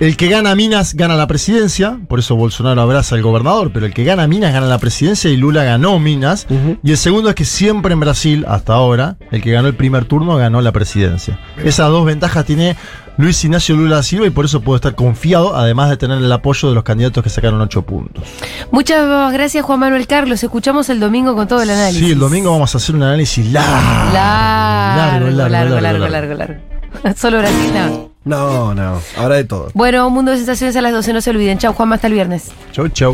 el 0.00 0.16
que 0.16 0.28
gana 0.28 0.54
Minas 0.54 0.94
gana 0.94 1.16
la 1.16 1.26
presidencia, 1.26 1.98
por 2.08 2.20
eso 2.20 2.36
Bolsonaro 2.36 2.80
abraza 2.80 3.16
al 3.16 3.22
gobernador, 3.22 3.72
pero 3.74 3.84
el 3.84 3.92
que 3.92 4.04
gana 4.04 4.26
Minas 4.28 4.52
gana 4.54 4.66
la 4.66 4.78
presidencia 4.78 5.28
y 5.28 5.36
Lula 5.36 5.64
ganó 5.64 5.98
Minas. 5.98 6.46
Y 6.82 6.92
el 6.92 6.96
segundo 6.96 7.28
es 7.28 7.34
que 7.34 7.44
siempre 7.44 7.92
en 7.92 8.00
Brasil, 8.00 8.46
hasta 8.48 8.74
ahora, 8.74 9.16
el 9.32 9.42
que 9.42 9.50
ganó 9.50 9.66
el 9.68 9.74
primer 9.74 10.04
turno 10.04 10.36
ganó 10.36 10.60
la 10.60 10.70
presidencia. 10.72 11.38
Esas 11.62 11.90
dos 11.90 12.06
ventajas 12.06 12.46
tiene 12.46 12.76
Luis 13.18 13.44
Ignacio 13.44 13.74
Lula 13.74 13.96
da 13.96 14.02
Silva 14.04 14.26
y 14.26 14.30
por 14.30 14.44
eso 14.44 14.60
puede 14.60 14.76
estar 14.76 14.94
confiado, 14.94 15.56
además 15.56 15.90
de 15.90 15.96
tener 15.96 16.18
el 16.18 16.30
apoyo 16.30 16.68
de 16.68 16.74
los 16.76 16.84
candidatos 16.84 17.24
que 17.24 17.28
sacaron 17.28 17.60
ocho 17.60 17.82
puntos. 17.82 18.22
Muchas 18.70 19.32
gracias, 19.32 19.64
Juan 19.64 19.80
Manuel 19.80 20.06
Carlos. 20.06 20.42
Escuchamos 20.44 20.88
el 20.88 21.00
domingo 21.00 21.34
con 21.34 21.48
todo 21.48 21.60
el 21.60 21.70
análisis. 21.70 22.00
Sí, 22.00 22.12
el 22.12 22.18
domingo 22.20 22.52
vamos 22.52 22.72
a 22.72 22.78
hacer 22.78 22.94
un 22.94 23.02
análisis 23.02 23.44
largo. 23.52 24.14
Largo, 24.14 25.30
largo, 25.30 25.80
largo, 25.80 26.08
largo, 26.08 26.34
largo. 26.34 26.60
Solo 27.16 27.38
Brasil, 27.38 27.72
no. 27.74 28.08
No, 28.24 28.74
no, 28.74 29.00
ahora 29.16 29.36
de 29.36 29.44
todo. 29.44 29.70
Bueno, 29.74 30.08
Mundo 30.10 30.30
de 30.32 30.36
Sensaciones 30.36 30.76
a 30.76 30.82
las 30.82 30.92
12, 30.92 31.12
no 31.14 31.20
se 31.20 31.30
olviden. 31.30 31.58
Chau, 31.58 31.72
Juan, 31.72 31.92
hasta 31.92 32.06
el 32.08 32.12
viernes. 32.12 32.50
Chau, 32.72 32.86
chau. 32.88 33.06